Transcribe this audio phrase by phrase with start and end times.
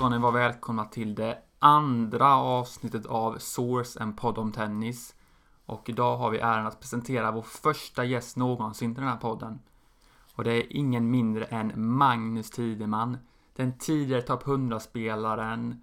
[0.00, 5.14] Ska ni vara välkomna till det andra avsnittet av Source, en podd om tennis.
[5.66, 9.58] Och idag har vi äran att presentera vår första gäst någonsin till den här podden.
[10.34, 13.18] Och det är ingen mindre än Magnus Tideman,
[13.56, 15.82] den tidigare topp 100-spelaren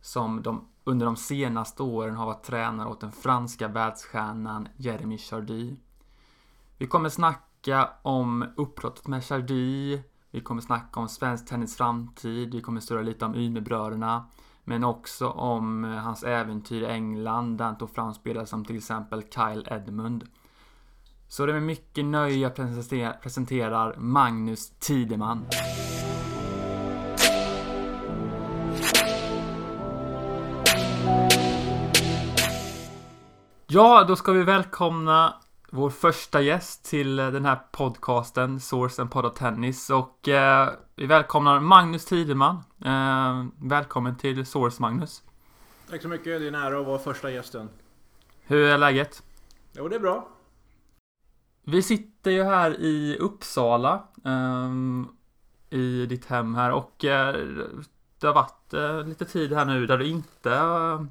[0.00, 5.76] som de, under de senaste åren har varit tränare åt den franska världsstjärnan Jeremy Chardy.
[6.78, 10.02] Vi kommer snacka om uppbrottet med Chardy,
[10.36, 14.24] vi kommer snacka om svensk tennis framtid, vi kommer störa lite om Ymerbröderna,
[14.64, 18.76] men också om eh, hans äventyr i England där han tog fram spelare som till
[18.76, 20.24] exempel Kyle Edmund.
[21.28, 22.54] Så det är med mycket nöje jag
[23.22, 25.46] presenterar Magnus Tideman.
[33.66, 35.34] Ja, då ska vi välkomna
[35.76, 39.90] vår första gäst till den här podcasten, Source and Podd of Tennis.
[39.90, 42.56] Och eh, vi välkomnar Magnus Tideman.
[42.84, 45.22] Eh, välkommen till Source, Magnus.
[45.90, 47.68] Tack så mycket, det är en ära att vara första gästen.
[48.42, 49.22] Hur är läget?
[49.72, 50.28] Jo, det är bra.
[51.64, 54.04] Vi sitter ju här i Uppsala.
[54.24, 57.34] Eh, I ditt hem här och eh,
[58.20, 60.52] det har varit eh, lite tid här nu där du inte...
[60.52, 61.02] Eh,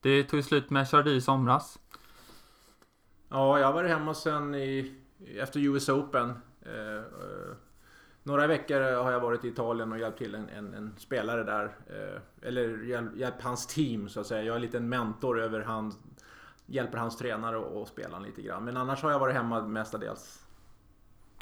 [0.00, 1.78] det tog slut med Chardy i somras.
[3.28, 4.94] Ja, jag har varit hemma sen i,
[5.36, 6.34] efter US Open.
[6.62, 7.54] Eh, eh,
[8.22, 11.64] några veckor har jag varit i Italien och hjälpt till en, en, en spelare där.
[11.86, 14.42] Eh, eller hjälpt hjälp hans team så att säga.
[14.42, 15.94] Jag är en mentor över han
[16.70, 18.64] Hjälper hans tränare och, och spelaren lite grann.
[18.64, 20.42] Men annars har jag varit hemma mestadels.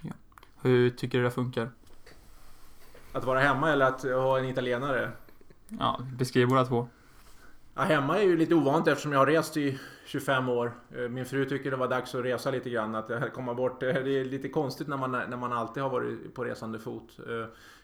[0.02, 0.12] Ja.
[0.62, 1.70] Hur tycker du det funkar?
[3.12, 5.12] Att vara hemma eller att ha en italienare?
[5.68, 6.88] Ja, beskriv båda två.
[7.74, 10.72] Ja, hemma är ju lite ovant eftersom jag har rest i 25 år.
[10.96, 13.82] Eh, min fru tycker det var dags att resa lite grann, att eh, komma bort.
[13.82, 17.18] Eh, det är lite konstigt när man, när man alltid har varit på resande fot.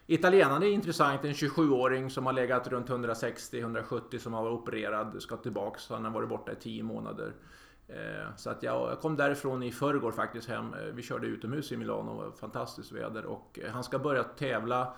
[0.06, 5.36] Italienaren är intressant, en 27-åring som har legat runt 160-170 som har varit opererad, ska
[5.36, 5.88] tillbaks.
[5.88, 7.32] Han har varit borta i 10 månader.
[8.36, 10.74] Så att jag kom därifrån i förrgår faktiskt hem.
[10.94, 13.24] Vi körde utomhus i Milano, fantastiskt väder.
[13.24, 14.94] Och han ska börja tävla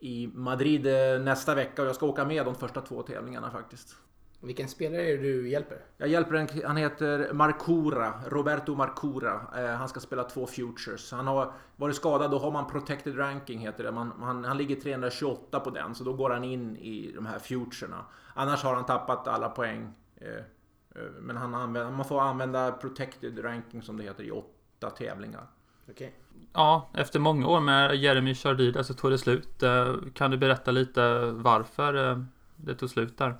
[0.00, 0.84] i Madrid
[1.20, 3.96] nästa vecka och jag ska åka med de första två tävlingarna faktiskt.
[4.42, 5.78] Vilken spelare är det du hjälper?
[5.96, 9.40] Jag hjälper en, han heter Marcura, Roberto Marcura.
[9.56, 11.12] Eh, han ska spela två Futures.
[11.12, 13.92] Han har varit skadad, då har man Protected Ranking heter det.
[13.92, 17.38] Man, han, han ligger 328 på den, så då går han in i de här
[17.38, 18.04] Futurerna.
[18.34, 19.92] Annars har han tappat alla poäng.
[20.16, 24.90] Eh, eh, men han använder, man får använda Protected Ranking som det heter i åtta
[24.90, 25.46] tävlingar.
[25.90, 26.10] Okay.
[26.52, 29.62] Ja, efter många år med Jeremy Chardida så tog det slut.
[29.62, 32.22] Eh, kan du berätta lite varför eh,
[32.56, 33.36] det tog slut där?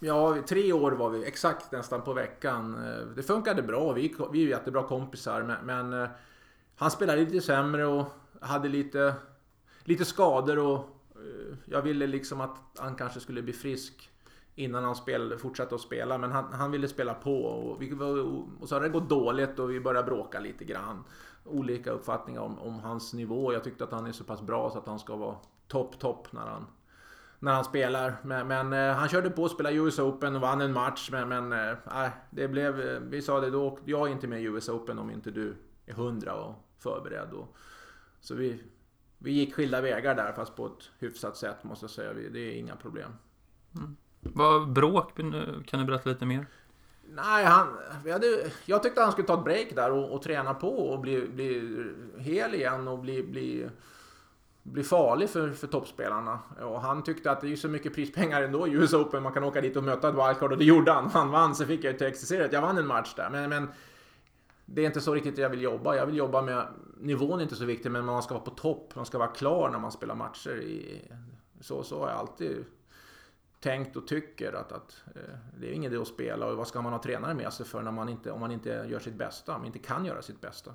[0.00, 2.74] Ja, tre år var vi exakt nästan på veckan.
[2.74, 3.92] Eh, det funkade bra.
[3.92, 5.42] Vi, vi är jättebra kompisar.
[5.42, 6.08] Men, men eh,
[6.76, 8.06] han spelade lite sämre och
[8.40, 9.14] hade lite,
[9.84, 10.58] lite skador.
[10.58, 10.78] Och
[11.14, 14.10] eh, jag ville liksom att han kanske skulle bli frisk
[14.54, 16.18] innan han spel, fortsatte att spela.
[16.18, 17.44] Men han, han ville spela på.
[17.44, 17.92] Och, vi,
[18.60, 21.04] och så har det gått dåligt och vi började bråka lite grann.
[21.44, 23.52] Olika uppfattningar om, om hans nivå.
[23.52, 25.36] Jag tyckte att han är så pass bra så att han ska vara
[25.68, 26.66] topp, topp när han
[27.38, 28.16] när han spelar.
[28.22, 31.08] Men, men eh, han körde på att spela US Open och vann en match.
[31.12, 34.68] Men, men eh, det blev, eh, vi sa det, då jag inte med i US
[34.68, 35.56] Open om inte du
[35.86, 37.32] är hundra och förberedd.
[37.32, 37.56] Och,
[38.20, 38.62] så vi,
[39.18, 42.12] vi gick skilda vägar där fast på ett hyfsat sätt måste jag säga.
[42.12, 43.10] Det är inga problem.
[43.76, 43.96] Mm.
[44.20, 45.16] Vad bråk?
[45.66, 46.46] Kan du berätta lite mer?
[47.10, 47.68] Nej, han,
[48.04, 51.00] vi hade, jag tyckte han skulle ta ett break där och, och träna på och
[51.00, 51.84] bli, bli
[52.18, 53.68] hel igen och bli, bli
[54.72, 56.38] blir farlig för, för toppspelarna.
[56.62, 59.44] Och han tyckte att det är så mycket prispengar ändå i US Open, man kan
[59.44, 61.10] åka dit och möta ett wildcard och det gjorde han.
[61.10, 63.30] Han vann, så fick jag ju till att jag vann en match där.
[63.30, 63.68] Men, men
[64.66, 65.96] det är inte så riktigt jag vill jobba.
[65.96, 66.66] Jag vill jobba med,
[67.00, 68.92] nivån är inte så viktig, men man ska vara på topp.
[68.94, 70.56] Man ska vara klar när man spelar matcher.
[70.60, 71.02] I,
[71.60, 72.64] så, så har jag alltid
[73.60, 76.82] tänkt och tycker att, att eh, det är ingen idé att spela och vad ska
[76.82, 79.54] man ha tränare med sig för när man inte, om man inte gör sitt bästa,
[79.54, 80.74] om man inte kan göra sitt bästa.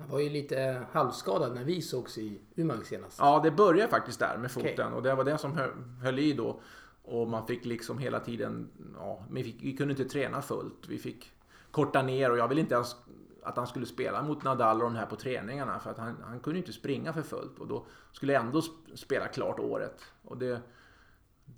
[0.00, 3.18] Han var ju lite halvskadad när vi sågs i Umeå senast.
[3.18, 4.86] Ja, det började faktiskt där med foten okay.
[4.86, 5.70] och det var det som höll,
[6.02, 6.60] höll i då.
[7.02, 10.88] Och man fick liksom hela tiden, ja, vi, fick, vi kunde inte träna fullt.
[10.88, 11.32] Vi fick
[11.70, 12.96] korta ner och jag ville inte ens
[13.42, 16.40] att han skulle spela mot Nadal och de här på träningarna för att han, han
[16.40, 18.62] kunde inte springa för fullt och då skulle jag ändå
[18.94, 20.02] spela klart året.
[20.24, 20.60] Och det,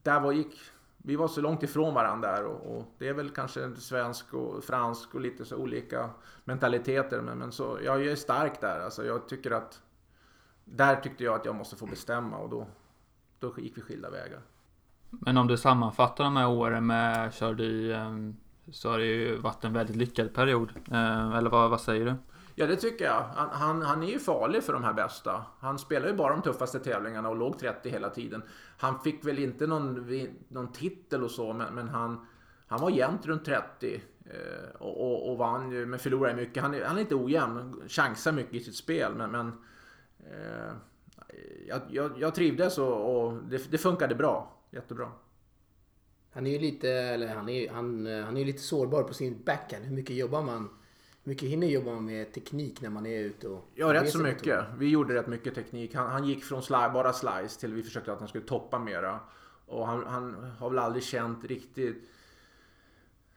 [0.02, 0.58] där var, gick,
[1.02, 4.64] vi var så långt ifrån varandra där och, och, det är väl kanske svensk och
[4.64, 6.10] fransk och lite så olika
[6.44, 7.20] mentaliteter.
[7.20, 8.80] Men, men så, jag är stark där.
[8.80, 9.82] Alltså jag tycker att
[10.64, 12.66] där tyckte jag att jag måste få bestämma och då,
[13.38, 14.40] då gick vi skilda vägar.
[15.10, 18.16] Men om du sammanfattar de här åren med körde i eh,
[18.72, 20.72] så har det ju varit en väldigt lyckad period.
[20.90, 22.14] Eh, eller vad, vad säger du?
[22.54, 23.22] Ja, det tycker jag.
[23.22, 25.44] Han, han, han, är ju farlig för de här bästa.
[25.58, 28.42] Han spelar ju bara de tuffaste tävlingarna och låg 30 hela tiden.
[28.78, 30.06] Han fick väl inte någon,
[30.48, 32.26] någon titel och så, men, men han,
[32.66, 34.02] han var jämnt runt 30.
[34.24, 36.62] Eh, och, och, och vann ju, men förlorade mycket.
[36.62, 39.52] Han är, han är inte ojämn, chansar mycket i sitt spel, men, men
[40.18, 40.72] eh,
[41.68, 44.58] jag, jag, jag trivdes och, och det, det funkade bra.
[44.70, 45.12] Jättebra.
[46.32, 49.84] Han är ju lite, eller han är, han, han är lite sårbar på sin backhand.
[49.84, 50.81] Hur mycket jobbar man?
[51.24, 53.68] Mycket hinner jobba med teknik när man är ute och...
[53.74, 54.64] Ja, rätt så mycket.
[54.78, 55.94] Vi gjorde rätt mycket teknik.
[55.94, 59.20] Han, han gick från sli, bara slice till vi försökte att han skulle toppa mera.
[59.66, 62.08] Och han, han har väl aldrig känt riktigt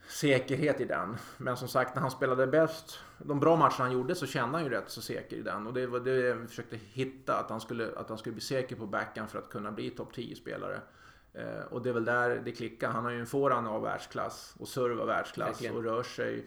[0.08, 1.18] säkerhet i den.
[1.38, 4.64] Men som sagt, när han spelade bäst, de bra matcherna han gjorde så kände han
[4.64, 5.68] ju rätt så säker i den.
[5.68, 8.76] Och det var det vi försökte hitta, att han skulle, att han skulle bli säker
[8.76, 10.80] på backhand för att kunna bli topp 10-spelare.
[11.34, 12.90] Eh, och det är väl där det klickar.
[12.90, 15.76] Han har ju en forehand av världsklass och serve av världsklass Verkligen.
[15.76, 16.46] och rör sig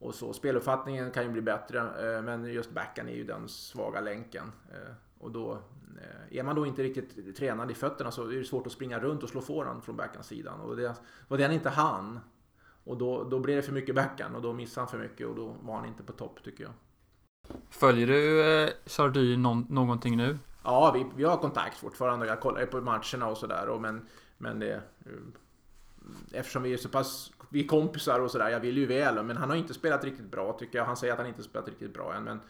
[0.00, 0.32] och så.
[0.32, 4.52] Speluppfattningen kan ju bli bättre, eh, men just backhand är ju den svaga länken.
[4.72, 8.44] Eh, och då, eh, är man då inte riktigt tränad i fötterna så är det
[8.44, 10.60] svårt att springa runt och slå forehand från backhandsidan.
[10.60, 10.94] Och det
[11.28, 12.20] var det han inte han.
[12.84, 15.36] Och då, då blev det för mycket backhand och då missade han för mycket och
[15.36, 16.72] då var han inte på topp tycker jag.
[17.70, 20.38] Följer du eh, någon, någonting nu?
[20.64, 22.26] Ja, vi, vi har kontakt fortfarande.
[22.26, 23.78] Jag kollar på matcherna och sådär.
[23.80, 24.06] Men,
[24.38, 24.82] men det...
[26.32, 27.32] Eh, eftersom vi är så pass...
[27.48, 28.48] Vi är kompisar och sådär.
[28.48, 29.24] Jag vill ju väl.
[29.24, 30.84] Men han har inte spelat riktigt bra tycker jag.
[30.84, 32.24] Han säger att han inte spelat riktigt bra än.
[32.24, 32.40] Men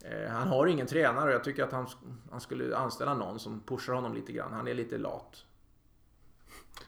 [0.00, 1.86] eh, han har ingen tränare och jag tycker att han,
[2.30, 4.52] han skulle anställa någon som pushar honom lite grann.
[4.52, 5.44] Han är lite lat.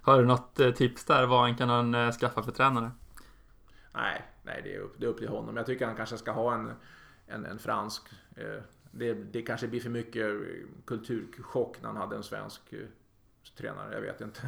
[0.02, 2.90] Har du något eh, tips där vad han kan eh, skaffa för tränare?
[3.94, 5.56] Nej, nej det, är upp, det är upp till honom.
[5.56, 6.72] Jag tycker han kanske ska ha en,
[7.26, 8.02] en, en fransk.
[8.36, 10.26] Eh, det, det kanske blir för mycket
[10.86, 12.60] kulturchock när han hade en svensk
[13.56, 13.94] tränare.
[13.94, 14.40] Jag vet inte.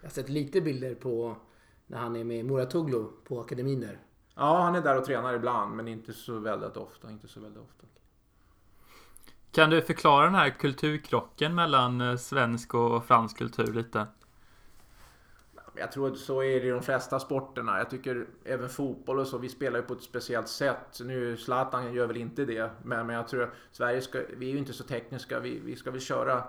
[0.00, 1.36] Jag har sett lite bilder på
[1.86, 3.98] när han är med Muratoglu på akademin där.
[4.34, 7.10] Ja, han är där och tränar ibland, men inte så väldigt ofta.
[7.10, 7.86] Inte så väldigt ofta.
[9.52, 14.06] Kan du förklara den här kulturkrocken mellan svensk och fransk kultur lite?
[15.74, 17.78] Jag tror att så är det i de flesta sporterna.
[17.78, 21.00] Jag tycker även fotboll och så, vi spelar ju på ett speciellt sätt.
[21.00, 24.52] Nu Zlatan gör väl inte det, men, men jag tror att Sverige ska, vi är
[24.52, 25.40] ju inte så tekniska.
[25.40, 26.44] Vi, vi ska väl köra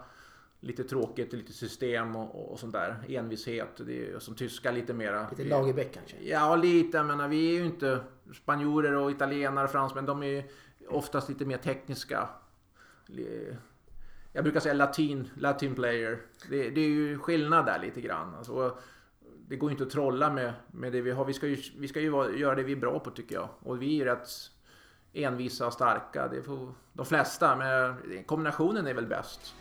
[0.60, 3.04] lite tråkigt, lite system och, och sånt där.
[3.08, 3.78] Envishet.
[3.78, 5.30] Det är, som tyskar lite mera.
[5.30, 6.18] Lite Lagerbäck kanske?
[6.22, 6.98] Ja, lite.
[6.98, 8.00] Jag menar, vi är ju inte
[8.34, 10.06] spanjorer och italienare och fransmän.
[10.06, 10.44] De är ju
[10.88, 12.30] oftast lite mer tekniska.
[14.34, 16.20] Jag brukar säga latin, latin player.
[16.50, 18.36] Det, det är ju skillnad där lite grann.
[18.36, 18.78] Alltså,
[19.48, 21.26] det går inte att trolla med, med det vi har.
[21.26, 23.50] Vi ska ju, vi ska ju vara, göra det vi är bra på tycker jag.
[23.60, 24.30] Och vi är rätt
[25.14, 26.28] envisa och starka.
[26.28, 29.56] Det får de flesta, men kombinationen är väl bäst.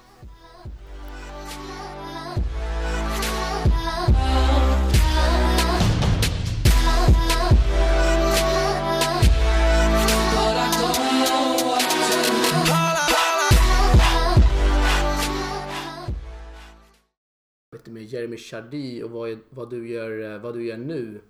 [17.88, 21.20] Med Jeremy Chardy och vad, vad, du gör, eh, vad du gör nu.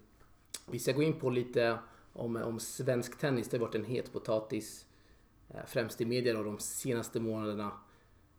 [0.71, 1.79] Vi ska gå in på lite
[2.13, 3.49] om, om svensk tennis.
[3.49, 4.87] Det har varit en het potatis.
[5.49, 7.71] Eh, främst i media då, de senaste månaderna.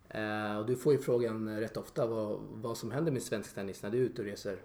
[0.09, 3.83] Eh, och du får ju frågan rätt ofta vad, vad som händer med svensk tennis
[3.83, 4.61] när du är ute och reser.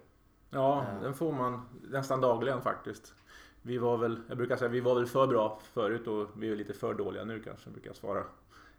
[0.51, 3.15] Ja, den får man nästan dagligen faktiskt.
[3.63, 6.57] Vi var väl, jag brukar säga, vi var väl för bra förut och vi är
[6.57, 8.25] lite för dåliga nu kanske, brukar jag svara.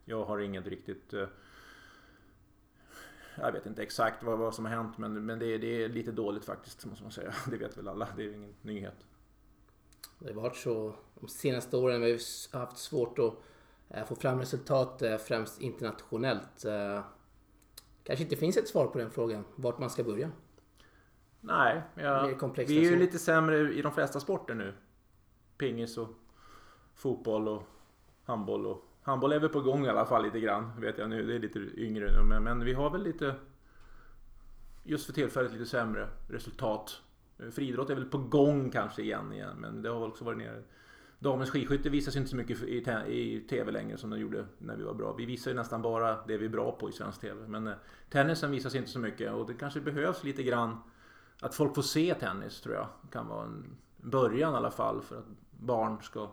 [0.06, 1.14] Jag har inget riktigt
[3.38, 6.12] jag vet inte exakt vad, vad som har hänt men, men det, det, är lite
[6.12, 7.34] dåligt faktiskt måste man säga.
[7.50, 9.06] Det vet väl alla, det är ingen nyhet.
[10.20, 12.02] Det har varit så de senaste åren.
[12.02, 12.20] Vi
[12.52, 13.34] har haft svårt att
[13.90, 16.66] eh, få fram resultat eh, främst internationellt.
[16.66, 17.04] Eh,
[18.04, 20.32] kanske inte finns ett svar på den frågan, vart man ska börja.
[21.42, 24.74] Nej, ja, vi är ju lite sämre i de flesta sporter nu.
[25.58, 26.10] Pingis och
[26.96, 27.64] fotboll och
[28.24, 31.26] handboll och Handboll är väl på gång i alla fall lite grann, vet jag nu.
[31.26, 33.36] Det är lite yngre nu, men, men vi har väl lite...
[34.84, 37.02] Just för tillfället lite sämre resultat.
[37.52, 40.64] Friidrott är väl på gång kanske igen, igen men det har väl också varit nere.
[41.20, 44.84] Damens skidskytte visas inte så mycket i, i TV längre som de gjorde när vi
[44.84, 45.14] var bra.
[45.14, 47.48] Vi visar ju nästan bara det vi är bra på i svensk TV.
[47.48, 47.74] Men eh,
[48.10, 50.78] tennisen visas inte så mycket och det kanske behövs lite grann
[51.42, 52.88] att folk får se tennis tror jag.
[53.02, 56.30] Det kan vara en början i alla fall för att barn ska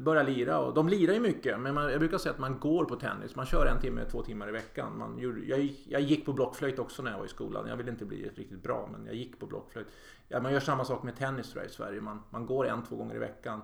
[0.00, 0.58] börja lira.
[0.58, 3.36] Och de lirar ju mycket, men man, jag brukar säga att man går på tennis.
[3.36, 4.98] Man kör en timme, två timmar i veckan.
[4.98, 7.68] Man, jag, jag gick på blockflöjt också när jag var i skolan.
[7.68, 9.86] Jag ville inte bli riktigt bra, men jag gick på blockflöjt.
[10.28, 12.00] Ja, man gör samma sak med tennis tror jag, i Sverige.
[12.00, 13.62] Man, man går en, två gånger i veckan.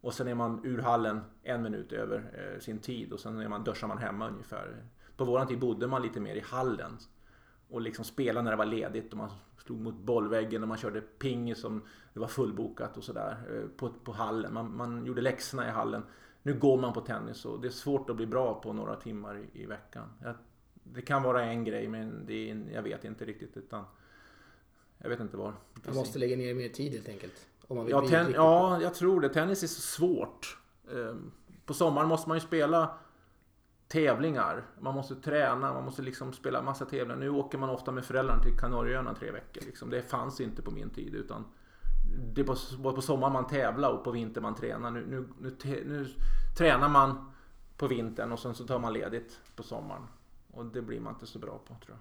[0.00, 3.48] Och sen är man ur hallen en minut över eh, sin tid och sen är
[3.48, 4.82] man, duschar man hemma ungefär.
[5.16, 6.98] På våran tid bodde man lite mer i hallen
[7.68, 9.30] och liksom spela när det var ledigt och man
[9.64, 13.90] slog mot bollväggen och man körde pingis som det var fullbokat och sådär eh, på,
[14.04, 14.54] på hallen.
[14.54, 16.02] Man, man gjorde läxorna i hallen.
[16.42, 19.38] Nu går man på tennis och det är svårt att bli bra på några timmar
[19.38, 20.08] i, i veckan.
[20.22, 20.34] Jag,
[20.82, 23.84] det kan vara en grej men det är, jag vet inte riktigt utan
[24.98, 25.54] jag vet inte var.
[25.86, 27.46] Man måste lägga ner mer tid helt enkelt.
[27.68, 29.28] Om man vill Ja, ten, ja, jag tror det.
[29.28, 30.58] Tennis är så svårt.
[30.92, 31.32] Ehm,
[31.66, 32.98] På sommaren måste man ju spela
[33.88, 34.66] tävlingar.
[34.80, 37.16] Man måste träna, man måste liksom spela massa tävlingar.
[37.16, 39.62] Nu åker man ofta med föräldrarna till Kanarieöarna tre veckor.
[39.66, 39.90] Liksom.
[39.90, 41.14] Det fanns inte på min tid.
[41.14, 41.44] Utan
[42.34, 42.42] det
[42.78, 44.90] var på sommaren man tävlar och på vintern man tränar.
[44.90, 46.06] Nu, nu, nu, nu
[46.58, 47.32] tränar man
[47.76, 50.02] på vintern och sen så tar man ledigt på sommaren.
[50.50, 51.96] Och det blir man inte så bra på tror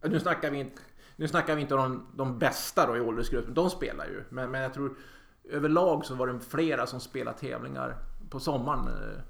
[0.00, 0.10] jag.
[0.10, 0.82] Nu snackar vi inte,
[1.16, 3.54] nu snackar vi inte om de, de bästa då i åldersgruppen.
[3.54, 4.24] De spelar ju.
[4.28, 4.96] Men, men jag tror
[5.44, 7.96] överlag så var det flera som spelade tävlingar
[8.30, 9.20] på sommaren eh,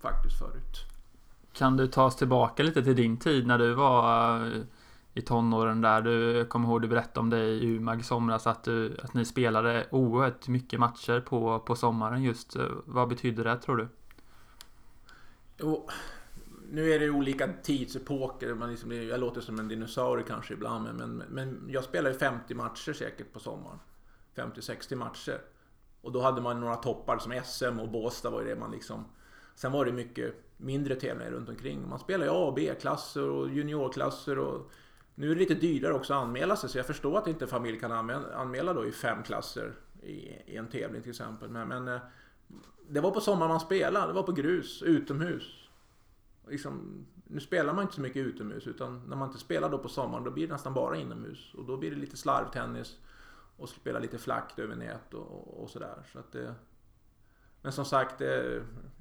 [0.00, 0.84] faktiskt förut.
[1.52, 4.62] Kan du ta oss tillbaka lite till din tid när du var eh,
[5.14, 6.02] i tonåren där?
[6.02, 9.24] Du kommer ihåg du berättade om det i Umag i somras att, du, att ni
[9.24, 12.56] spelade oerhört mycket matcher på, på sommaren just.
[12.56, 13.88] Eh, Vad betyder det tror du?
[15.66, 15.90] Och,
[16.72, 18.54] nu är det olika tidsepoker.
[18.54, 20.84] Man liksom, jag låter som en dinosaurie kanske ibland.
[20.84, 23.78] Men, men, men jag spelade 50 matcher säkert på sommaren.
[24.36, 25.40] 50-60 matcher.
[26.02, 29.04] Och då hade man några toppar som SM och Båstad var ju det man liksom...
[29.60, 31.88] Sen var det mycket mindre tävlingar runt omkring.
[31.88, 34.70] Man spelar ju A och B-klasser och juniorklasser och...
[35.14, 37.48] Nu är det lite dyrare också att anmäla sig så jag förstår att inte en
[37.48, 41.48] familj kan anmäla, då i fem klasser i, en tävling till exempel.
[41.48, 42.00] Men, men eh,
[42.88, 44.06] det var på sommaren man spelade.
[44.06, 45.68] Det var på grus, utomhus.
[46.48, 49.88] Liksom, nu spelar man inte så mycket utomhus utan när man inte spelar då på
[49.88, 51.54] sommaren då blir det nästan bara inomhus.
[51.54, 52.98] Och då blir det lite slarvtennis
[53.56, 56.02] och spela lite flackt över nät och, och sådär.
[56.12, 56.54] Så att det,
[57.62, 58.28] men som sagt, eh,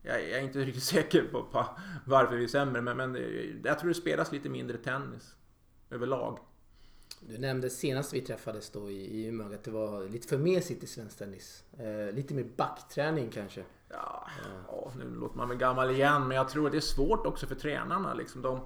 [0.01, 1.65] jag, är inte riktigt säker på, på
[2.05, 2.81] varför vi är sämre.
[2.81, 5.35] Men, men det- jag tror det spelas lite mindre tennis
[5.89, 6.39] överlag.
[7.21, 10.83] Du nämnde senast vi träffades då i, i Umeå att det var lite för mesigt
[10.83, 11.63] i svensk tennis.
[11.77, 13.63] Eh, lite mer backträning kanske.
[13.89, 14.27] Ja,
[14.67, 17.47] ja, nu låter man väl gammal igen, men jag tror att det är svårt också
[17.47, 18.13] för tränarna.
[18.13, 18.41] Liksom.
[18.41, 18.59] De,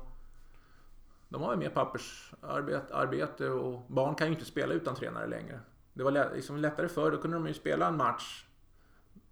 [1.29, 5.59] de har ju mer pappersarbete arbete och barn kan ju inte spela utan tränare längre.
[5.93, 8.45] Det var liksom lättare förr, då kunde de ju spela en match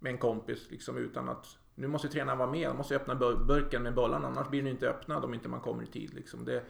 [0.02, 1.58] med en kompis liksom, utan att...
[1.74, 4.70] Nu måste tränaren vara med, de måste öppna bur- burken med bollarna, annars blir den
[4.70, 6.14] inte öppnad om inte man kommer i tid.
[6.14, 6.44] Liksom.
[6.44, 6.64] Det,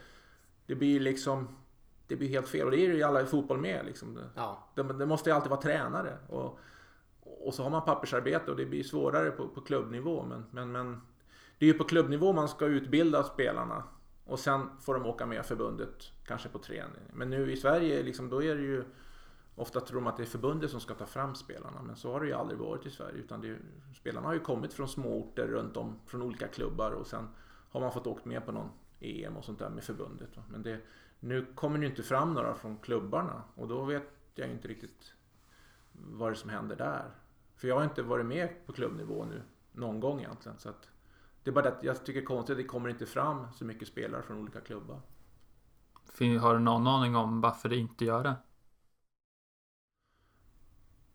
[0.67, 1.49] det blir liksom...
[2.07, 3.87] Det blir helt fel och det är ju alla i fotboll med.
[3.87, 4.19] Liksom.
[4.35, 6.19] Ja, det, det måste ju alltid vara tränare.
[6.29, 6.59] Och,
[7.21, 10.25] och så har man pappersarbete och det blir svårare på, på klubbnivå.
[10.25, 11.01] Men, men, men
[11.59, 13.83] det är ju på klubbnivå man ska utbilda spelarna.
[14.25, 17.03] Och sen får de åka med förbundet, kanske på träning.
[17.13, 18.85] Men nu i Sverige, liksom, då är det ju...
[19.55, 21.83] Ofta tror de att det är förbundet som ska ta fram spelarna.
[21.83, 23.19] Men så har det ju aldrig varit i Sverige.
[23.19, 23.59] Utan det är,
[23.95, 26.91] spelarna har ju kommit från små orter runt om, från olika klubbar.
[26.91, 27.29] Och sen
[27.71, 30.31] har man fått åkt med på någon EM och sånt där med förbundet.
[30.51, 30.81] Men det,
[31.21, 33.43] nu kommer det ju inte fram några från klubbarna.
[33.55, 35.15] Och då vet jag inte riktigt
[35.93, 37.11] vad det är som händer där.
[37.57, 39.43] För jag har inte varit med på klubbnivå nu
[39.73, 40.59] någon gång egentligen.
[40.59, 40.89] Så att
[41.43, 43.47] det är bara det att jag tycker det är konstigt att det kommer inte fram
[43.55, 45.01] så mycket spelare från olika klubbar.
[46.41, 48.35] Har du någon aning om varför det inte gör det?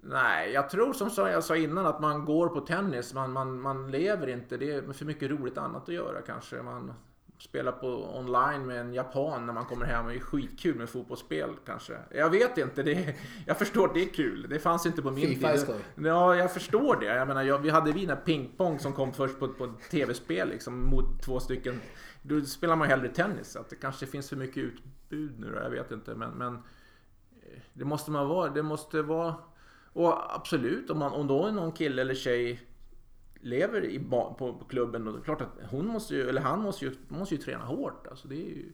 [0.10, 3.14] Nej, jag tror som jag sa innan att man går på tennis.
[3.14, 4.58] Man, man, man lever inte.
[4.58, 6.62] Det är för mycket roligt annat att göra kanske.
[6.62, 6.94] Man
[7.40, 10.08] spelar på online med en japan när man kommer hem.
[10.08, 11.98] Det är skitkul med fotbollsspel kanske.
[12.12, 12.84] Jag vet inte.
[12.84, 14.48] Det är, jag förstår att det är kul.
[14.50, 15.76] Det fanns inte på min FIFA tid.
[15.96, 17.06] Ja, jag förstår det.
[17.06, 21.22] Jag menar, jag, vi hade vi pingpong som kom först på, på tv-spel liksom, mot
[21.22, 21.82] två stycken.
[22.22, 23.56] Då spelar man hellre tennis.
[23.56, 26.16] Att det kanske finns för mycket utbud nu då, Jag vet inte.
[26.16, 28.50] Men, men eh, det måste man vara.
[28.50, 29.36] Det måste vara...
[29.94, 32.62] Och absolut, om, man, om då någon kille eller tjej
[33.42, 36.62] lever i, på, på klubben, då är det klart att hon måste ju, eller han
[36.62, 38.08] måste ju, måste ju träna hårt.
[38.08, 38.72] Alltså det är ju,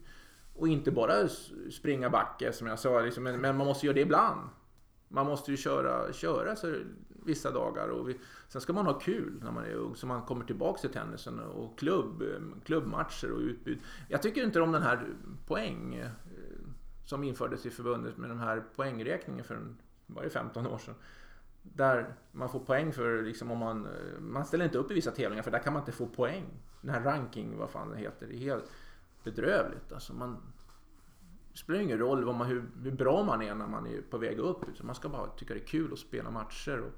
[0.55, 1.27] och inte bara
[1.71, 4.49] springa backe som jag sa, liksom, men, men man måste göra det ibland.
[5.07, 6.75] Man måste ju köra, köra så
[7.25, 10.21] vissa dagar och vi, sen ska man ha kul när man är ung så man
[10.21, 12.23] kommer tillbaka till tennisen och klubb,
[12.65, 13.79] klubbmatcher och utbud.
[14.09, 15.07] Jag tycker inte om den här
[15.47, 16.09] poäng eh,
[17.05, 20.95] som infördes i förbundet med den här poängräkningen för en, var det 15 år sedan.
[21.61, 23.87] Där man får poäng för liksom om man,
[24.19, 26.45] man ställer inte upp i vissa tävlingar för där kan man inte få poäng.
[26.81, 28.71] Den här ranking, vad fan det heter, det är helt
[29.23, 29.91] bedrövligt.
[29.91, 30.37] Alltså man,
[31.51, 34.17] det spelar ingen roll vad man, hur, hur bra man är när man är på
[34.17, 34.69] väg upp.
[34.69, 36.79] utan Man ska bara tycka det är kul att spela matcher.
[36.79, 36.91] Och,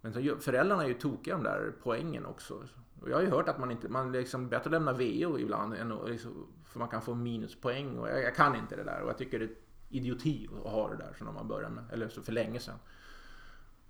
[0.00, 2.62] men så, föräldrarna är ju tokiga de där poängen också.
[3.00, 5.74] Och jag har ju hört att man inte, man liksom bättre att lämna VO ibland
[5.74, 7.98] än att, liksom, för man kan få minuspoäng.
[7.98, 9.56] Och jag, jag kan inte det där och jag tycker det är
[9.92, 12.78] idioti att ha det där som när man började med, eller så för länge sedan.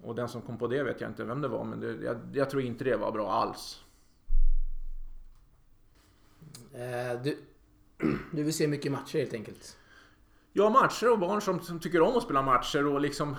[0.01, 2.17] Och den som kom på det vet jag inte vem det var men det, jag,
[2.33, 3.85] jag tror inte det var bra alls.
[6.75, 7.39] Eh, du,
[8.33, 9.79] Du vill se mycket matcher helt enkelt?
[10.53, 13.37] Ja, matcher och barn som, som tycker om att spela matcher och liksom...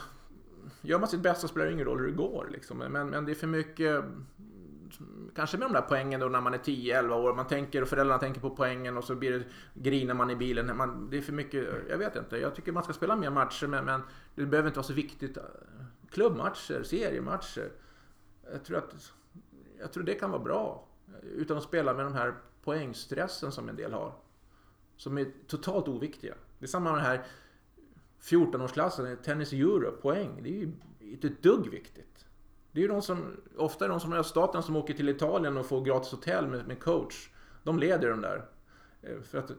[0.82, 2.78] Gör man sitt bästa spelar det ingen roll hur det går liksom.
[2.78, 4.04] Men, men det är för mycket...
[5.36, 7.36] Kanske med de där poängen då när man är 10-11 år.
[7.36, 10.78] Man tänker och föräldrarna tänker på poängen och så blir det, grinar man i bilen.
[10.78, 12.38] Man, det är för mycket, jag vet inte.
[12.38, 14.02] Jag tycker man ska spela mer matcher men, men
[14.36, 15.38] det behöver inte vara så viktigt.
[16.12, 17.72] Klubbmatcher, seriematcher.
[18.52, 19.14] Jag tror att
[19.80, 20.88] jag tror det kan vara bra.
[21.24, 22.34] Utan att spela med de här
[22.64, 24.14] poängstressen som en del har.
[24.98, 26.34] Som är totalt oviktiga.
[26.60, 27.26] Det är samma med den här
[28.22, 30.40] 14-årsklassen, Tennis Europe, poäng.
[30.44, 32.13] Det är ju inte ett dugg viktigt.
[32.74, 35.58] Det är ju de som, ofta är de som har staten som åker till Italien
[35.58, 37.30] och får gratis hotell med, med coach.
[37.64, 38.46] De leder de där.
[39.02, 39.52] Eh, för att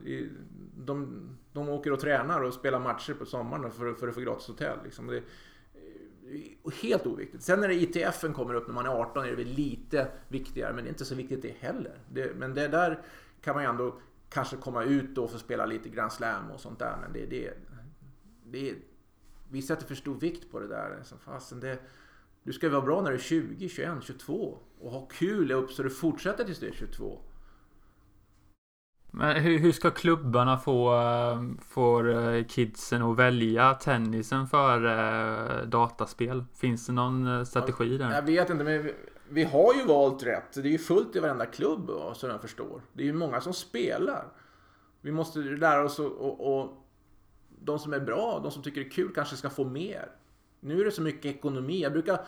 [0.77, 4.49] de, de åker och tränar och spelar matcher på sommaren för, för att få gratis
[4.49, 4.79] hotell.
[4.85, 5.07] Liksom.
[5.07, 7.43] Det, eh, helt oviktigt.
[7.43, 10.85] Sen när ITFen kommer upp när man är 18 är det väl lite viktigare, men
[10.85, 11.99] det är inte så viktigt det heller.
[12.09, 13.03] Det, men det där
[13.41, 16.79] kan man ju ändå kanske komma ut och få spela lite Grand Slam och sånt
[16.79, 16.97] där.
[17.03, 17.53] Men det, det,
[18.45, 18.75] det,
[19.51, 21.01] vi sätter för stor vikt på det där.
[21.05, 21.79] Så fasen, det,
[22.45, 25.83] du ska vara bra när du är 20, 21, 22 och ha kul upp så
[25.83, 27.21] du fortsätter tills du är 22.
[29.11, 35.67] Men hur, hur ska klubbarna få, eh, få eh, kidsen att välja tennisen för äh,
[35.67, 36.45] dataspel?
[36.55, 38.11] Finns det någon strategi där?
[38.11, 38.91] Jag vet inte, men
[39.29, 40.55] vi, har ju valt rätt.
[40.55, 42.83] Det är ju fullt i varenda klubb, så jag förstår.
[42.93, 44.25] Det är ju många som spelar.
[45.01, 46.87] Vi måste lära oss och, och
[47.49, 50.09] de som är bra, de som tycker det är kul kanske ska få mer.
[50.65, 51.83] Nu är det så mycket ekonomi.
[51.83, 52.19] Jag brukar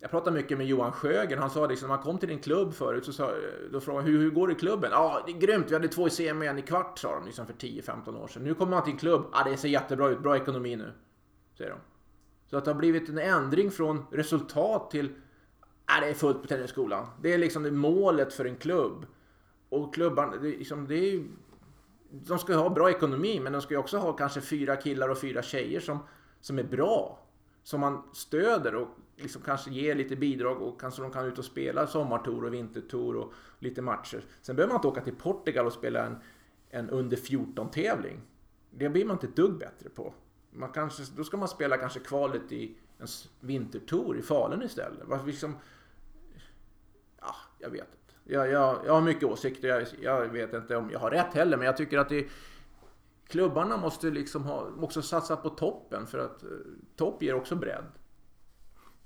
[0.00, 1.38] jag pratade mycket med Johan Sjögren.
[1.38, 3.30] Han sa liksom, när man kom till din klubb förut så sa,
[3.72, 4.90] då frågade hur, hur går det i klubben?
[4.92, 5.70] Ja, det är grymt.
[5.70, 8.44] Vi hade två i semi en i kvart sa de liksom för 10-15 år sedan.
[8.44, 9.26] Nu kommer man till en klubb.
[9.32, 10.22] Ja, det ser jättebra ut.
[10.22, 10.92] Bra ekonomi nu.
[11.56, 11.78] Säger de.
[12.50, 15.10] Så att det har blivit en ändring från resultat till
[15.86, 17.06] ja, det är fullt på tennisskolan.
[17.22, 19.06] Det är liksom det målet för en klubb.
[19.68, 21.24] Och klubban, det, liksom, det är ju,
[22.10, 25.18] de ska ha bra ekonomi men de ska ju också ha kanske fyra killar och
[25.18, 25.98] fyra tjejer som,
[26.40, 27.27] som är bra.
[27.68, 31.44] Som man stöder och liksom kanske ger lite bidrag och kanske de kan ut och
[31.44, 34.24] spela sommartour och vintertour och lite matcher.
[34.42, 36.16] Sen behöver man inte åka till Portugal och spela en,
[36.70, 38.20] en under 14 tävling.
[38.70, 40.14] Det blir man inte ett dugg bättre på.
[40.50, 43.06] Man kanske, då ska man spela kanske kvalet i en
[43.40, 45.02] vintertour i Falun istället.
[45.04, 45.56] Varför liksom,
[47.20, 48.34] ja, jag vet inte.
[48.34, 49.68] Jag, jag, jag har mycket åsikter.
[49.68, 52.26] Jag, jag, vet inte om jag har rätt heller, men jag tycker att det,
[53.28, 56.48] klubbarna måste liksom ha, också satsa på toppen för att eh,
[56.96, 57.84] topp ger också bredd.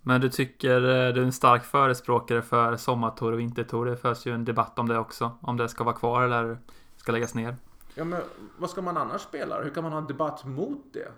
[0.02, 3.86] Men du tycker eh, du är en stark förespråkare för sommartour och vintertour.
[3.86, 5.38] Det förs ju en debatt om det också.
[5.40, 6.58] Om det ska vara kvar eller
[6.96, 7.56] ska läggas ner.
[7.94, 8.22] Ja, men
[8.58, 9.62] vad ska man annars spela?
[9.62, 11.08] Hur kan man ha en debatt mot det?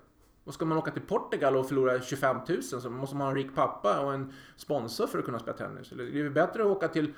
[0.44, 3.36] Och ska man åka till Portugal och förlora 25 000 så måste man ha en
[3.36, 5.92] rik pappa och en sponsor för att kunna spela tennis.
[5.92, 7.14] Eller det är bättre att åka till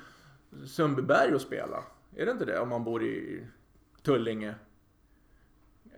[0.66, 1.82] Sundbyberg och spela.
[2.16, 3.46] Är det inte det om man bor i
[4.02, 4.54] Tullinge?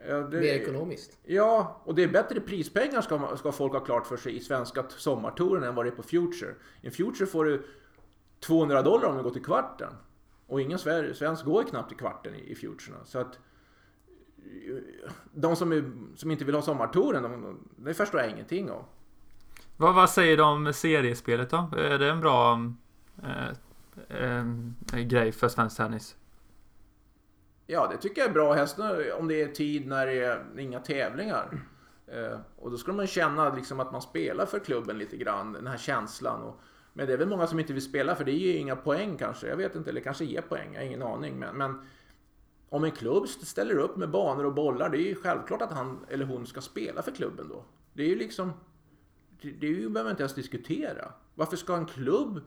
[0.06, 1.18] Ja, det, Mer ekonomiskt.
[1.24, 4.84] Ja, och det är bättre prispengar ska, ska folk ha klart för sig i svenska
[4.88, 6.54] sommartouren än vad det är på Future.
[6.80, 7.66] I Future får du
[8.40, 9.92] 200 dollar om du går till kvarten.
[10.46, 13.04] Och ingen svensk går knappt till kvarten i, i Futurerna.
[13.04, 13.38] Så att
[15.32, 18.84] de som, är, som inte vill ha sommartouren, de, det förstår jag ingenting av.
[19.76, 21.70] Vad, vad säger du om seriespelet då?
[21.76, 22.60] Är det en bra
[23.22, 23.48] eh,
[24.08, 26.16] eh, grej för svensk tennis?
[27.70, 28.52] Ja, det tycker jag är bra.
[28.52, 28.78] Helst
[29.18, 31.60] om det är tid när det är inga tävlingar.
[32.06, 35.66] Eh, och då ska man känna liksom att man spelar för klubben lite grann, den
[35.66, 36.42] här känslan.
[36.42, 36.60] Och,
[36.92, 39.16] men det är väl många som inte vill spela för det ger ju inga poäng
[39.16, 39.48] kanske.
[39.48, 41.38] Jag vet inte, eller kanske ger poäng, jag har ingen aning.
[41.38, 41.80] Men, men
[42.68, 46.06] om en klubb ställer upp med banor och bollar, det är ju självklart att han
[46.08, 47.64] eller hon ska spela för klubben då.
[47.92, 48.52] Det är ju liksom...
[49.40, 51.12] Det, det behöver man inte ens diskutera.
[51.34, 52.40] Varför ska en klubb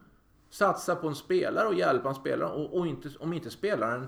[0.49, 4.07] satsa på en spelare och hjälpa en spelare och, och inte, om inte spelaren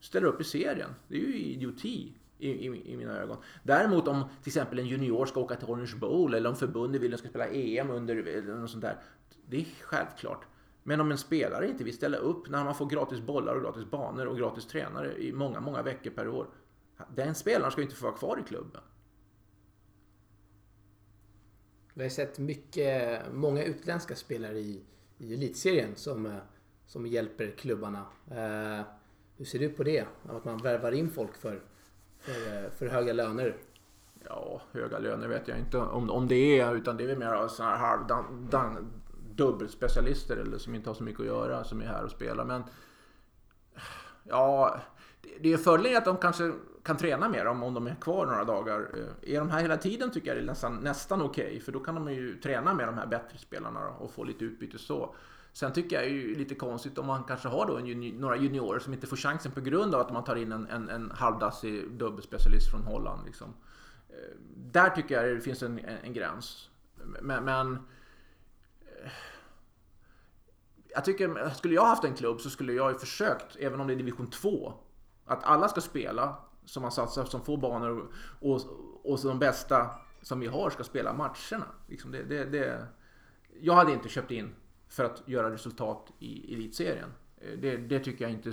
[0.00, 0.90] ställer upp i serien.
[1.08, 3.36] Det är ju idioti i, i, i, mina ögon.
[3.62, 7.14] Däremot om till exempel en junior ska åka till Orange Bowl eller om förbundet vill
[7.14, 9.02] att de ska spela EM under eller något sånt där.
[9.48, 10.46] Det är självklart.
[10.82, 13.90] Men om en spelare inte vill ställa upp när man får gratis bollar och gratis
[13.90, 16.46] banor och gratis tränare i många, många veckor per år.
[17.14, 18.80] Den spelaren ska ju inte få vara kvar i klubben.
[21.94, 24.84] Vi har sett mycket, många utländska spelare i,
[25.18, 26.36] i elitserien som, eh,
[26.86, 28.06] som hjälper klubbarna.
[28.30, 28.86] Eh,
[29.40, 30.06] hur ser du på det?
[30.28, 31.60] Att man värvar in folk för,
[32.18, 33.56] för, för höga löner?
[34.28, 36.74] Ja, höga löner vet jag inte om, om det är.
[36.74, 38.76] Utan det är väl mer sådana här halv
[39.34, 42.44] dubbelspecialister eller som inte har så mycket att göra som är här och spelar.
[42.44, 42.62] Men
[44.24, 44.80] ja,
[45.40, 48.44] det är fördelen att de kanske kan träna mer om, om de är kvar några
[48.44, 48.80] dagar.
[48.80, 51.46] Eh, är de här hela tiden tycker jag det är nästan, nästan okej.
[51.46, 54.44] Okay, för då kan de ju träna med de här bättre spelarna och få lite
[54.44, 55.14] utbyte så.
[55.60, 58.12] Sen tycker jag det är ju lite konstigt om man kanske har då en juni,
[58.12, 60.88] några juniorer som inte får chansen på grund av att man tar in en, en,
[60.88, 63.26] en halvdassig dubbelspecialist från Holland.
[63.26, 63.54] Liksom.
[64.08, 66.70] Eh, där tycker jag det finns en, en gräns.
[67.20, 69.10] Men, men eh,
[70.88, 73.92] jag tycker, skulle jag haft en klubb så skulle jag ju försökt, även om det
[73.92, 74.74] är division 2,
[75.24, 78.60] att alla ska spela som man satsar som få banor och,
[79.02, 79.90] och så de bästa
[80.22, 81.66] som vi har ska spela matcherna.
[81.86, 82.86] Liksom det, det, det,
[83.60, 84.54] jag hade inte köpt in
[84.90, 87.12] för att göra resultat i elitserien.
[87.38, 88.52] Eh, det, det tycker jag inte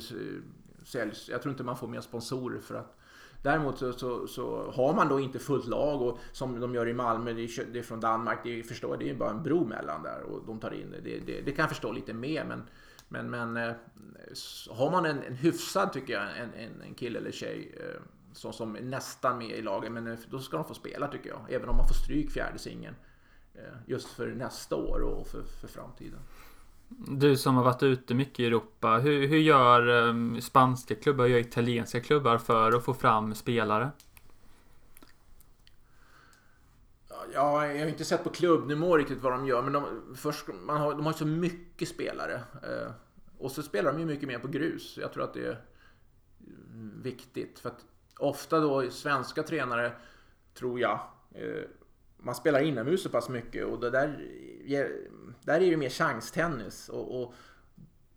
[0.83, 1.29] säljs.
[1.29, 2.93] Jag tror inte man får mer sponsorer för att
[3.41, 6.93] Däremot så, så, så, har man då inte fullt lag och som de gör i
[6.93, 9.65] Malmö, det är, det är från Danmark, det är, förstår, det är bara en bro
[9.65, 11.19] mellan där och de tar in det.
[11.19, 12.63] Det, det kan jag förstå lite mer men,
[13.09, 13.75] men, men eh,
[14.69, 18.01] har man en, en hyfsad, tycker jag, en, en, en kille eller tjej eh,
[18.33, 21.45] som, som är nästan med i laget, men då ska de få spela tycker jag.
[21.49, 22.95] Även om man får stryk fjärde singeln.
[23.85, 26.19] Just för nästa år och för, för framtiden.
[26.89, 31.31] Du som har varit ute mycket i Europa, hur, hur gör um, spanska klubbar, hur
[31.31, 33.91] gör italienska klubbar för att få fram spelare?
[37.33, 40.81] Ja, jag har inte sett på klubbnivå riktigt vad de gör, men de, först, man
[40.81, 42.41] har, de har så mycket spelare.
[42.63, 42.91] Eh,
[43.37, 44.97] och så spelar de ju mycket mer på grus.
[45.01, 45.61] Jag tror att det är
[47.01, 47.59] viktigt.
[47.59, 47.85] För att
[48.17, 49.91] ofta då svenska tränare,
[50.53, 50.99] tror jag,
[51.31, 51.63] eh,
[52.17, 54.27] man spelar inomhus så pass mycket och det där,
[55.41, 56.89] där är det mer chanstennis.
[56.89, 57.33] Och, och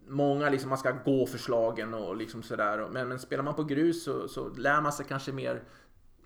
[0.06, 2.88] många liksom, man ska gå förslagen och liksom sådär.
[2.92, 5.62] Men, men spelar man på grus så, så lär man sig kanske mer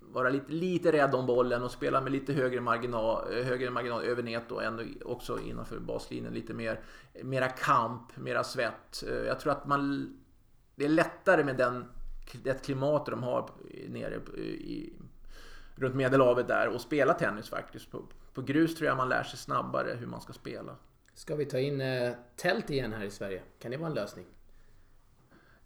[0.01, 4.23] vara lite, lite rädd om bollen och spela med lite högre marginal, högre marginal över
[4.23, 6.79] nät och ändå också innanför baslinjen lite mer
[7.23, 9.03] mera kamp, mera svett.
[9.07, 10.13] Eh, jag tror att man
[10.75, 11.85] det är lättare med den,
[12.43, 13.49] det klimat de har
[13.87, 14.93] nere i,
[15.75, 17.91] runt Medelhavet där och spela tennis faktiskt.
[17.91, 18.01] På,
[18.33, 20.75] på grus tror jag man lär sig snabbare hur man ska spela.
[21.13, 23.41] Ska vi ta in eh, tält igen här i Sverige?
[23.59, 24.25] Kan det vara en lösning?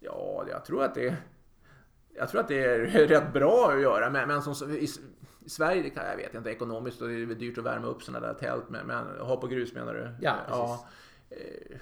[0.00, 1.16] Ja, jag tror att det
[2.14, 4.88] jag tror att det är rätt bra att göra, men, men som, i,
[5.44, 8.02] i Sverige, det kan, jag vet inte, ekonomiskt och det är dyrt att värma upp
[8.02, 10.14] sådana där tält, men, men ha på grus menar du?
[10.20, 10.58] Ja, precis.
[10.58, 10.86] Ja,
[11.30, 11.78] eh,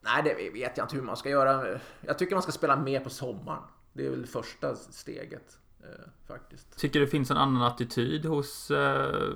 [0.00, 1.80] nej, det vet jag inte hur man ska göra.
[2.00, 3.62] Jag tycker man ska spela mer på sommaren.
[3.92, 5.58] Det är väl första steget.
[5.82, 6.78] Eh, faktiskt.
[6.78, 9.30] Tycker du det finns en annan attityd hos eh,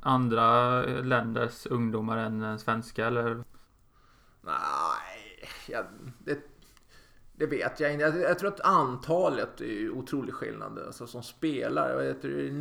[0.00, 3.44] andra länders ungdomar än den svenska eller?
[4.40, 5.84] Nej, jag,
[6.18, 6.38] det,
[7.32, 8.04] det, vet jag inte.
[8.04, 10.78] Jag, jag, tror att antalet är otroligt skillnad.
[10.78, 11.90] Alltså som spelar.
[11.90, 12.54] Jag, vet,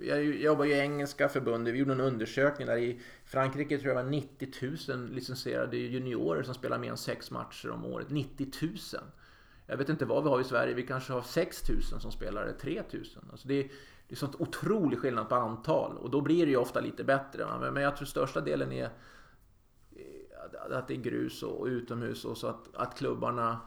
[0.00, 1.74] jag jobbar i engelska förbundet.
[1.74, 4.48] Vi gjorde en undersökning där i Frankrike tror jag var 90
[4.88, 8.10] 000 licensierade juniorer som spelar mer än sex matcher om året.
[8.10, 8.70] 90 000.
[9.66, 10.74] Jag vet inte vad vi har i Sverige.
[10.74, 13.28] Vi kanske har 6000 som spelare, 3000.
[13.30, 13.68] Alltså det, är,
[14.08, 17.70] det är sånt otrolig skillnad på antal och då blir det ju ofta lite bättre.
[17.70, 22.46] Men jag tror största delen är eh, att det är grus och utomhus och så
[22.46, 23.60] att, att klubbarna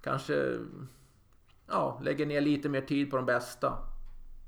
[0.00, 0.58] kanske
[1.66, 3.78] ja, lägger ner lite mer tid på de bästa.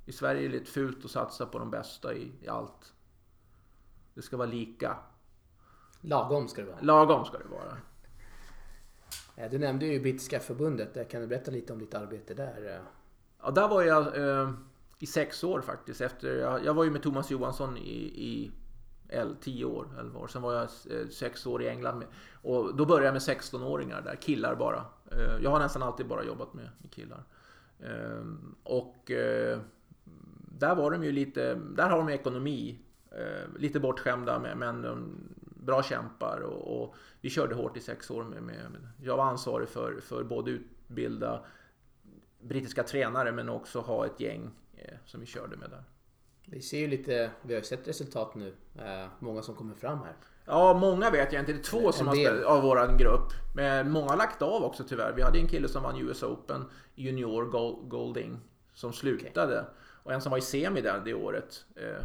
[0.07, 2.93] I Sverige är det lite fult att satsa på de bästa i, i allt.
[4.15, 4.97] Det ska vara lika.
[6.01, 6.81] Lagom ska det vara.
[6.81, 7.77] Lagom ska det vara.
[9.37, 10.97] Eh, du nämnde ju Brittiska förbundet.
[10.97, 12.75] Eh, kan du berätta lite om ditt arbete där?
[12.75, 12.83] Eh?
[13.43, 14.51] Ja, där var jag eh,
[14.99, 16.01] i sex år faktiskt.
[16.01, 18.51] Efter, jag, jag var ju med Thomas Johansson i, i
[19.41, 20.27] 10 år, 11 år.
[20.27, 21.99] Sen var jag eh, sex år i England.
[21.99, 22.09] Med,
[22.43, 24.85] och då började jag med 16-åringar där, killar bara.
[25.13, 27.23] Eh, jag har nästan alltid bara jobbat med, med killar.
[27.81, 28.25] Eh,
[28.63, 29.59] och eh,
[30.59, 32.79] där var de ju lite, där har de ekonomi.
[33.59, 34.85] lite bortskämda men men
[35.67, 38.25] bra kämpar och, och, vi körde hårt i sex år.
[38.25, 41.45] Med, med, jag var ansvarig för, för både utbilda
[42.41, 45.85] brittiska tränare men också ha ett gäng eh, som vi körde med där.
[46.47, 48.55] Vi ser ju lite, vi har ju sett resultat nu.
[48.75, 50.17] Eh, många som kommer fram här.
[50.45, 51.53] Ja, många vet jag inte.
[51.53, 53.33] Det är två som har spelat av våran grupp.
[53.55, 55.13] Men många har lagt av också tyvärr.
[55.17, 57.45] Vi hade en kille som vann US Open Junior
[57.89, 58.41] Golding
[58.75, 59.61] som slutade.
[59.61, 59.73] Okay.
[60.03, 61.65] Och en som var i semi där det året.
[61.77, 62.05] Eh,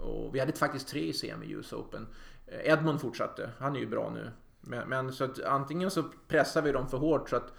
[0.00, 2.06] och vi hade faktiskt tre i semi US Open.
[2.50, 4.30] Eh, Edmund fortsatte, han är ju bra nu.
[4.60, 7.52] Men, men, så att antingen så pressar vi dem för hårt så att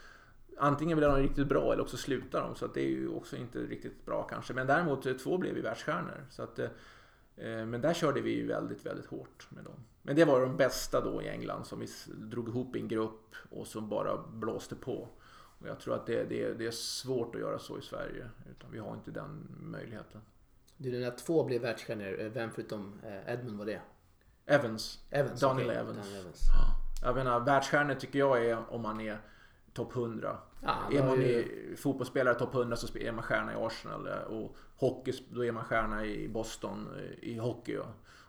[0.57, 2.55] antingen blir de riktigt bra eller också slutar de.
[2.55, 4.53] Så att det är ju också inte riktigt bra kanske.
[4.53, 6.25] Men däremot eh, två blev ju världsstjärnor.
[6.29, 6.69] Så att, eh,
[7.35, 9.85] eh, men där körde vi ju väldigt, väldigt hårt med dem.
[10.01, 13.35] Men det var de bästa då i England som vi drog ihop i en grupp
[13.49, 15.07] och som bara blåste på.
[15.59, 18.29] Och jag tror att det, det, det är svårt att göra så i Sverige.
[18.51, 20.21] Utan vi har inte den möjligheten.
[20.77, 22.93] Du, när två blev världsstjärnor, vem förutom
[23.27, 23.81] Edmund var det?
[24.45, 24.99] Evans.
[25.09, 25.79] Evans Daniel okay.
[25.81, 25.97] Evans.
[25.97, 26.41] Daniel Evans.
[27.03, 29.17] Jag menar, världsstjärnor tycker jag är om man är
[29.73, 30.37] topp 100.
[30.63, 34.07] Ja, är man ju- fotbollsspelare topp 100 så är man stjärna i Arsenal.
[34.07, 37.79] eh, Och hockey, då är man stjärna i Boston eh, i hockey.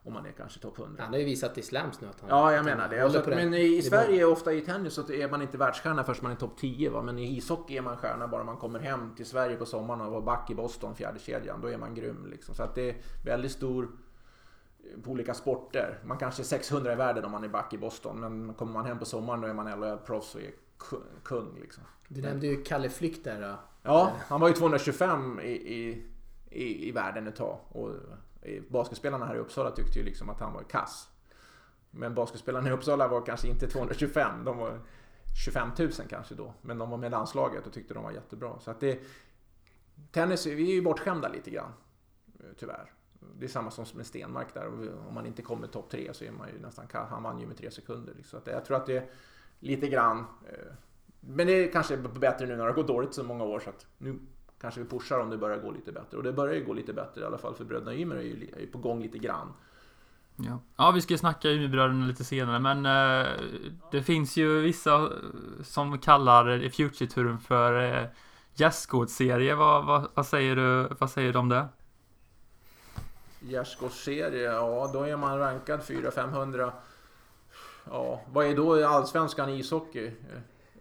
[0.05, 1.03] Om man är kanske topp 100.
[1.03, 2.31] Han har ju visat i slams nu att han...
[2.31, 3.01] Ja, jag menar det.
[3.01, 3.83] Alltså, men i nivån.
[3.83, 6.91] Sverige, ofta i tennis, så är man inte världsstjärna förrän man är topp 10.
[6.91, 7.03] Va?
[7.03, 10.13] Men i ishockey är man stjärna bara man kommer hem till Sverige på sommaren och
[10.13, 11.61] var back i Boston, fjärde kedjan.
[11.61, 12.27] Då är man grym.
[12.27, 12.55] Liksom.
[12.55, 13.89] Så att det är väldigt stor
[15.05, 15.99] på olika sporter.
[16.05, 18.21] Man kanske är 600 i världen om man är back i Boston.
[18.21, 21.59] Men kommer man hem på sommaren då är man LHL-proffs och är ku- kung.
[21.61, 21.85] Liksom.
[22.09, 23.41] Du nämnde ju Kalle Flykt där.
[23.41, 23.55] Då.
[23.83, 26.07] Ja, han var ju 225 i, i,
[26.51, 27.59] i, i världen ett tag.
[27.69, 27.91] Och
[28.43, 31.09] eh, basketspelarna här i Uppsala tyckte ju liksom att han var kass.
[31.91, 34.81] Men basketspelarna i Uppsala var kanske inte 225, de var
[35.45, 36.55] 25 000 kanske då.
[36.63, 38.59] Men de var med i landslaget och tyckte de var jättebra.
[38.61, 39.01] Så att det...
[40.13, 41.73] Tennis, vi är ju bortskämda lite grann.
[42.41, 42.93] eh, Tyvärr.
[43.39, 44.67] Det är samma som med Stenmark där.
[45.09, 46.87] Om man inte kommer topp tre så är man ju nästan.
[46.93, 48.15] Han vann ju med tre sekunder.
[48.17, 48.31] Liksom.
[48.31, 49.07] Så att jag tror att det är
[49.61, 50.19] lite grann...
[50.19, 50.73] Eh,
[51.21, 53.61] men det är kanske bättre nu när det har gått dåligt så många år.
[53.61, 54.19] Så att nu
[54.61, 56.17] kanske vi pushar om det börjar gå lite bättre.
[56.17, 58.49] Och det börjar ju gå lite bättre i alla fall för bröderna Ymer är ju
[58.57, 59.53] är ju på gång lite grann.
[60.37, 60.59] Ja.
[60.77, 63.33] ja, vi ska ju snacka Umeåbröderna lite senare, men eh,
[63.91, 65.11] det finns ju vissa eh,
[65.63, 68.07] som kallar Future-turen för eh,
[68.55, 69.55] gästgårdsserie.
[69.55, 71.69] Vad, vad, vad, säger du, vad säger du om det?
[73.43, 76.73] Gärdsgårdsserie, ja då är man rankad 400-500.
[77.85, 80.13] Ja, vad är då allsvenskan i ishockey?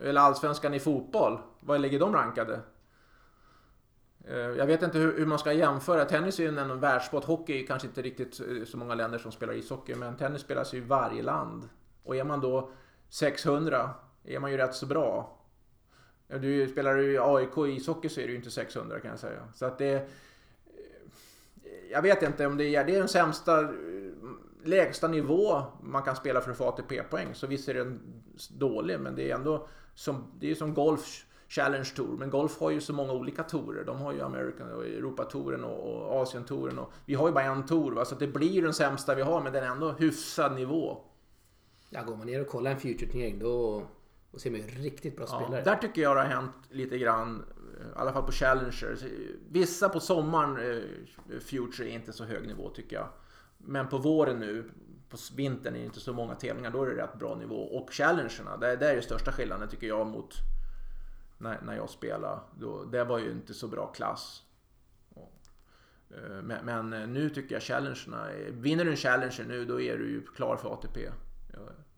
[0.02, 1.40] Eller allsvenskan i fotboll?
[1.60, 2.60] Var ligger de rankade?
[4.28, 6.06] Eh, jag vet inte hur, man ska jämföra.
[6.06, 7.24] Tennis är ju en världssport.
[7.24, 9.96] Hockey är kanske inte riktigt eh, så många länder som spelar ishockey.
[9.96, 11.70] Men tennis spelas ju i varje land.
[12.04, 12.72] Och är man då
[13.10, 13.90] 600
[14.24, 15.38] är man ju rätt så bra.
[16.28, 19.20] Du spelar du i AIK i ishockey så är du ju inte 600 kan jag
[19.20, 19.42] säga.
[19.54, 20.10] Så att det...
[21.92, 23.68] Jag vet inte om det är, det är den sämsta, eh,
[24.64, 27.28] lägsta nivå man kan spela för att få ATP-poäng.
[27.34, 28.00] Så visst är den
[28.50, 32.18] dålig, men det är ändå som, det är som golf Challenge Tour.
[32.18, 33.84] Men golf har ju så många olika tourer.
[33.86, 36.80] De har ju American och Europatouren och, och Asientouren.
[36.80, 38.06] Och vi har ju bara en tour, va?
[38.06, 40.98] så det blir den sämsta vi har, men den är ändå hyfsad nivå.
[41.90, 43.84] Ja, går man ner och kollar en Future-turnering då,
[44.32, 45.64] då ser man ju riktigt bra Ja, spelare.
[45.64, 47.44] där tycker jag det har hänt lite grann,
[47.82, 48.98] Eh, i alla fall på Challenger.
[49.04, 49.10] Eh,
[49.50, 53.10] vissa på sommaren, eh, Future, är inte så hög nivå tycker jag.
[53.58, 54.72] Men på våren nu,
[55.10, 57.62] på vintern är det inte så många tävlingar, då är det rätt bra nivå.
[57.62, 60.36] Och Challengerna, där, är det största skillnaden tycker jag mot
[61.38, 62.40] när, när jag spelade.
[62.60, 64.44] Då, det var ju inte så bra klass.
[66.44, 70.10] Men, men nu tycker jag challengerna, är- vinner du en challenger nu då är du
[70.10, 71.10] ju klar för ATP.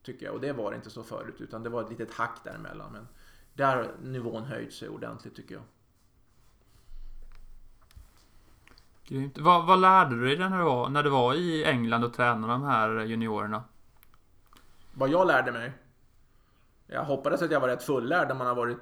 [0.03, 0.35] Tycker jag.
[0.35, 2.91] Och det var det inte så förut utan det var ett litet hack däremellan.
[2.91, 3.07] Men
[3.53, 5.63] där har nivån höjt sig ordentligt tycker jag.
[9.07, 9.37] Grymt.
[9.37, 12.53] Vad, vad lärde du dig när du, var, när du var i England och tränade
[12.53, 13.63] de här juniorerna?
[14.93, 15.71] Vad jag lärde mig.
[16.87, 18.77] Jag hoppades att jag var rätt fullärd när man har varit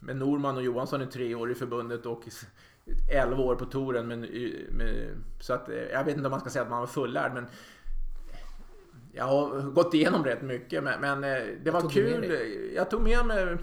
[0.00, 2.22] med Norman och Johansson i tre år i förbundet och
[3.12, 4.06] 11 år på touren.
[4.08, 4.20] Men,
[4.70, 5.08] med,
[5.40, 7.46] så att, eh, jag vet inte om man ska säga att man var fullärd men
[9.12, 12.38] jag har gått igenom rätt mycket men, men eh, det var kul.
[12.74, 13.56] Jag tog med mig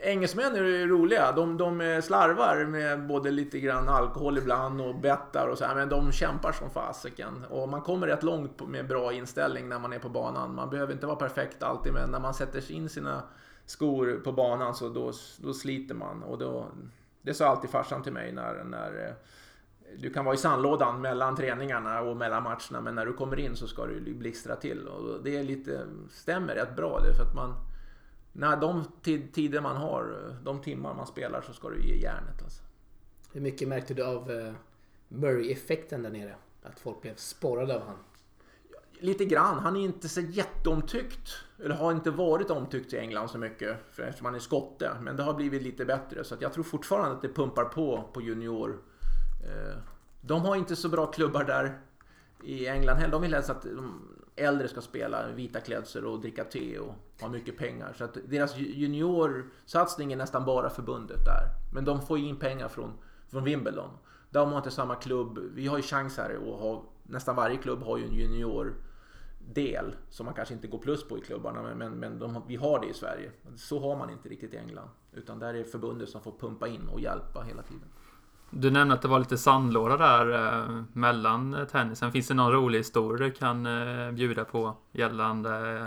[0.00, 1.32] Engelsmän är ju roliga.
[1.32, 5.74] De, de eh, slarvar med både lite grann alkohol ibland och bettar och så här,
[5.74, 7.44] men de kämpar som fasiken.
[7.50, 10.54] Och man kommer rätt långt med bra inställning när man är på banan.
[10.54, 13.22] Man behöver inte vara perfekt alltid, men när man sätter in sina
[13.66, 16.22] skor på banan så då, då sliter man.
[16.22, 16.66] Och då,
[17.22, 19.14] det sa alltid farsan till mig när, när eh,
[19.98, 23.56] du kan vara i sandlådan mellan träningarna och mellan matcherna, men när du kommer in
[23.56, 24.88] så ska du blixtra till.
[24.88, 27.54] Och det är lite, stämmer rätt bra det, för att man
[28.32, 32.42] när de tid- tider man har, de timmar man spelar så ska du ge järnet
[32.42, 32.62] alltså.
[33.32, 34.52] Hur mycket märkte du av eh,
[35.08, 36.34] Murray-effekten där nere?
[36.62, 37.96] Att folk blev sporrade av han.
[39.00, 41.30] Lite grann, han är inte så jätteomtyckt.
[41.64, 43.76] Eller har inte varit omtyckt i England så mycket.
[43.90, 44.90] För eftersom han är skotte.
[45.02, 46.24] Men det har blivit lite bättre.
[46.24, 48.78] Så jag tror fortfarande att det pumpar på på junior.
[49.44, 49.76] Eh,
[50.20, 51.78] De har inte så bra klubbar där
[52.44, 53.12] i England heller.
[53.12, 54.08] De vill helst att de
[54.38, 57.92] äldre ska spela vita klädsel och dricka te och ha mycket pengar.
[57.98, 61.42] Så att deras juniorsatsning är nästan bara förbundet där.
[61.72, 62.92] Men de får ju in pengar från,
[63.28, 63.90] från Wimbledon.
[64.30, 65.38] De har inte samma klubb.
[65.54, 69.96] Vi har ju chans här att ha, nästan varje klubb har ju en juniordel.
[70.10, 72.80] som man kanske inte går plus på i klubbarna men, men, men de, vi har
[72.80, 73.30] det i Sverige.
[73.56, 74.88] Så har man inte riktigt i England.
[75.12, 77.88] Utan där är förbundet som får pumpa in och hjälpa hela tiden.
[78.50, 82.12] Du nämnde att det var lite sandlåda där eh, mellan tennisen.
[82.12, 85.80] Finns det någon rolig historia du kan eh, bjuda på gällande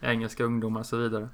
[0.00, 1.28] eh, engelska ungdomar och så vidare?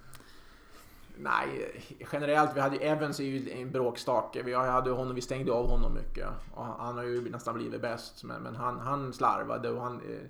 [1.23, 4.43] Nej, generellt, vi hade ju Evans är ju en bråkstake.
[4.43, 6.29] Vi hade honom, vi stängde av honom mycket.
[6.55, 8.25] Och han har ju nästan blivit bäst.
[8.25, 10.27] Men, men han, han slarvade och han eh,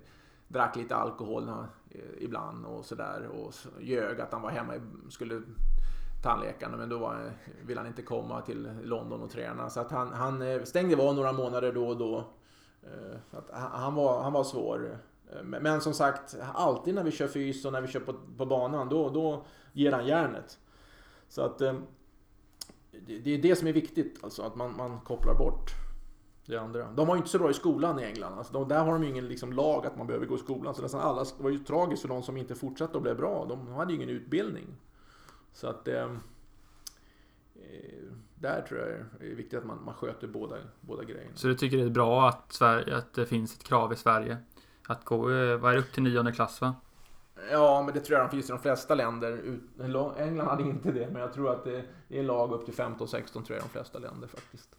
[0.47, 3.27] drack lite alkohol eh, ibland och sådär.
[3.27, 4.73] Och så ljög att han var hemma,
[5.09, 5.41] skulle
[6.21, 7.31] tandläkaren men då var,
[7.65, 9.69] ville han inte komma till London och träna.
[9.69, 12.17] Så att han, han eh, stängde av några månader då och då.
[12.83, 14.97] Eh, så att han, var, han var svår.
[15.31, 18.45] Eh, men som sagt, alltid när vi kör fys och när vi kör på, på
[18.45, 20.59] banan, då, då ger han järnet.
[21.27, 21.57] Så att
[23.07, 25.71] det är det som är viktigt, alltså att man, man kopplar bort
[26.45, 26.91] det andra.
[26.91, 28.37] De var ju inte så bra i skolan i England.
[28.37, 30.75] Alltså, de, där har de ju ingen liksom, lag att man behöver gå i skolan.
[30.75, 33.45] Så nästan alla, det var ju tragiskt för de som inte fortsatte och blev bra.
[33.49, 34.67] De hade ju ingen utbildning.
[35.53, 35.87] Så att...
[35.87, 36.03] Eh,
[37.55, 38.01] eh,
[38.35, 41.35] där tror jag det är viktigt att man, man sköter båda, båda grejerna.
[41.35, 44.37] Så du tycker det är bra att, Sverige, att det finns ett krav i Sverige?
[44.87, 46.75] Att gå, eh, vad är det, upp till nionde klass va?
[47.51, 49.59] Ja, men det tror jag de finns i de flesta länder.
[50.17, 53.45] England hade inte det, men jag tror att det är lag upp till 15-16 tror
[53.47, 54.75] jag i de flesta länder faktiskt.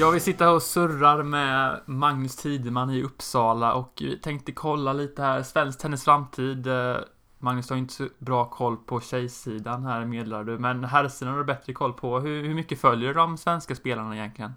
[0.00, 5.22] Jag vill sitta och surrar med Magnus Tideman i Uppsala och vi tänkte kolla lite
[5.22, 6.66] här, svensk tennis framtid.
[6.66, 7.06] Eh, Magnus
[7.38, 11.44] Magnus har inte så bra koll på tjejsidan här meddelar du, men herrsidan har du
[11.44, 12.20] bättre koll på.
[12.20, 14.52] Hur, hur mycket följer de svenska spelarna egentligen?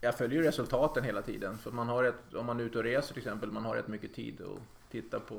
[0.00, 1.58] Jag följer resultaten hela tiden.
[1.58, 3.88] För man har ett, om man är ute och reser till exempel, man har rätt
[3.88, 5.34] mycket tid att titta på,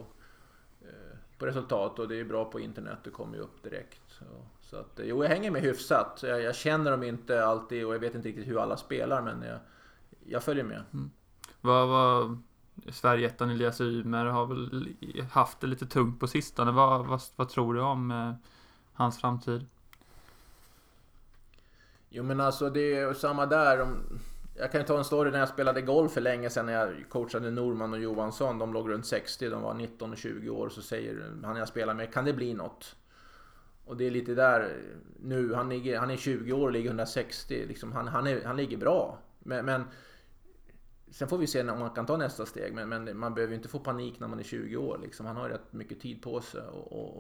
[0.82, 4.02] eh, på resultat och det är bra på internet, det kommer ju upp direkt.
[4.20, 4.26] Så,
[4.62, 6.20] så att, jo, jag hänger med hyfsat.
[6.24, 9.42] Jag, jag, känner dem inte alltid och jag vet inte riktigt hur alla spelar men
[9.42, 9.60] jag,
[10.26, 10.84] jag följer med.
[10.94, 11.12] Mm.
[11.62, 12.42] Vad, vad,
[12.88, 14.96] Sverigeettan Elias Ymer har väl
[15.32, 16.72] haft det lite tungt på sistone.
[16.72, 18.34] Vad, vad, vad tror du om eh,
[18.94, 19.66] hans framtid?
[22.10, 23.88] Jo men alltså det är samma där.
[24.58, 27.52] Jag kan ta en story när jag spelade golf för länge sedan när jag coachade
[27.52, 28.58] Norman och Johansson.
[28.58, 30.70] De låg runt 60, de var 19 och 20 år.
[30.70, 32.96] Så säger han jag spelar med, kan det bli något?
[33.90, 34.78] Och det är lite där
[35.20, 35.54] nu.
[35.54, 37.66] Han, ligger, han är 20 år och ligger 160.
[37.68, 39.20] Liksom, han, han, är, han ligger bra.
[39.40, 39.84] Men, men
[41.12, 43.68] Sen får vi se om man kan ta nästa steg, men, men man behöver inte
[43.68, 45.00] få panik när man är 20 år.
[45.02, 45.26] Liksom.
[45.26, 46.62] Han har rätt mycket tid på sig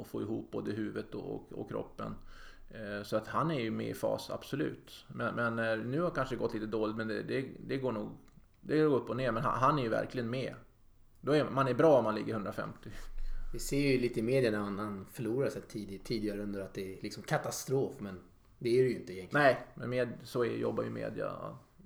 [0.01, 2.15] att få ihop både huvudet och, och, kroppen.
[2.69, 5.05] Eh, så att han är ju med i fas, absolut.
[5.07, 7.91] Men, men eh, nu har det kanske gått lite dåligt, men det, det, det, går
[7.91, 8.09] nog
[8.61, 9.31] det går upp och ner.
[9.31, 10.55] Men han, han är ju verkligen med.
[11.21, 12.89] Då är, man är bra om man ligger 150.
[13.51, 16.73] Vi ser ju lite i media när han, han förlorar sig tidigt, tidigare under att
[16.73, 17.93] det är liksom katastrof.
[17.99, 18.19] Men
[18.59, 19.43] det är det ju inte egentligen.
[19.43, 21.31] Nej, men med, så är, jobbar ju media.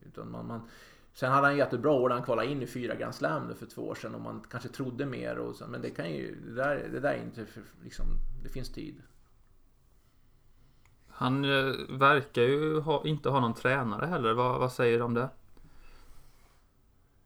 [0.06, 0.70] Utan man, man,
[1.14, 3.82] sen hade han jättebra år när han kvalade in i fyra Grand Slam för två
[3.82, 5.38] år sedan och man kanske trodde mer.
[5.38, 7.46] Och så, men det kan ju, det där, det där är inte,
[7.84, 8.06] liksom,
[8.44, 9.02] det finns tid.
[11.08, 14.34] Han eh, verkar ju ha, inte ha någon tränare heller.
[14.34, 15.30] Vad, vad säger du om det?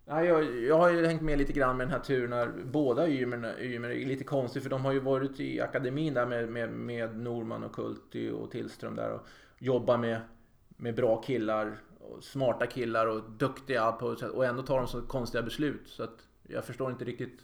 [0.09, 3.09] Ja, jag, jag har ju hängt med lite grann med den här turen när båda
[3.09, 6.69] Ymer, Ymer är lite konstigt för de har ju varit i akademin där med, med,
[6.69, 9.21] med Norman och Kulti och Tillström där och
[9.59, 10.21] jobbar med,
[10.67, 15.43] med bra killar, och smarta killar och duktiga på och ändå tar de så konstiga
[15.43, 17.39] beslut så att jag förstår inte riktigt.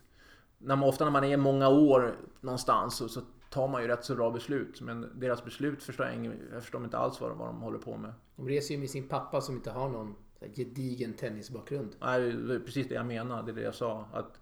[0.58, 4.06] När man, ofta när man är många år någonstans så, så tar man ju rätt
[4.06, 7.48] så bra beslut men deras beslut förstår jag, jag förstår inte alls vad de, vad
[7.48, 8.14] de håller på med.
[8.36, 10.16] De reser ju med sin pappa som inte har någon
[10.56, 11.96] gedigen tennisbakgrund.
[12.00, 13.44] Nej, det är precis det jag menar.
[13.44, 14.06] Det är det jag sa.
[14.14, 14.40] Att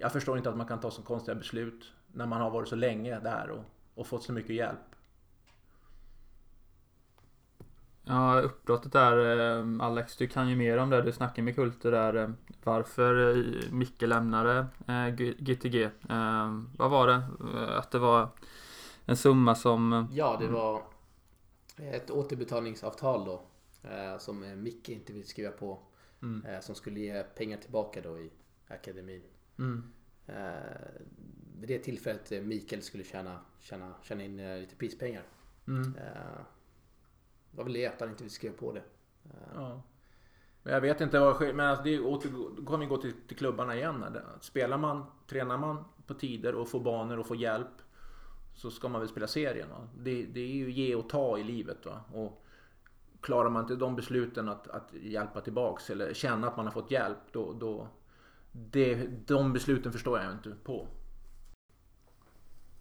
[0.00, 2.76] jag förstår inte att man kan ta så konstiga beslut när man har varit så
[2.76, 4.78] länge där och, och fått så mycket hjälp.
[8.06, 9.56] Ja, uppbrottet där.
[9.58, 11.02] Eh, Alex, du kan ju mer om det.
[11.02, 12.14] Du snackade med Kulter där.
[12.14, 12.30] Eh,
[12.64, 14.66] varför eh, Micke lämnade
[15.38, 15.90] GTG.
[16.78, 17.22] Vad var det?
[17.78, 18.28] Att det var
[19.04, 20.08] en summa som...
[20.12, 20.82] Ja, det var
[21.76, 23.42] ett återbetalningsavtal då
[24.18, 25.78] som Micke inte vill skriva på.
[26.22, 26.44] Mm.
[26.46, 28.30] Eh, som skulle ge pengar tillbaka då i
[28.68, 29.22] akademin.
[29.58, 29.92] Mm.
[30.26, 31.02] Eh,
[31.60, 35.22] vid det tillfället Mikael skulle tjäna, tjäna, tjäna in lite prispengar.
[35.68, 35.92] Mm.
[35.92, 38.82] Det var väl det att han inte vill skriva på det.
[39.54, 39.82] Ja.
[40.62, 44.04] Jag vet inte vad men alltså det åter, kommer vi gå till, till klubbarna igen.
[44.40, 47.82] Spelar man, tränar man på tider och får banor och får hjälp
[48.54, 49.68] så ska man väl spela serien.
[49.98, 51.86] Det, det, är ju ge och ta i livet.
[51.86, 52.00] Va?
[52.12, 52.43] Och
[53.24, 56.90] klarar man inte de besluten att, att hjälpa tillbaks eller känna att man har fått
[56.90, 57.88] hjälp, då, då
[58.52, 60.86] det, de besluten förstår jag inte på.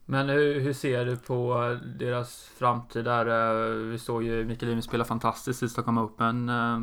[0.06, 3.26] Men hur, hur, ser du på deras framtid där?
[3.26, 6.80] Eh, vi såg ju Mikael Ymer spela fantastiskt i Stockholm Open eh,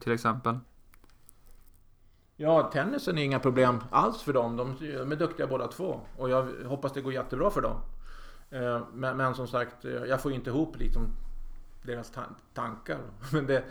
[0.00, 0.58] till exempel.
[2.36, 4.56] Ja, tennisen är inga problem alls för dem.
[4.56, 4.70] De,
[5.12, 6.00] är duktiga båda två.
[6.16, 7.80] Och jag hoppas det går jättebra för dem.
[8.50, 11.12] Eh, men, men som sagt, jag får inte ihop liksom
[11.82, 12.22] deras ta
[12.54, 13.00] tankar.
[13.32, 13.64] Men det,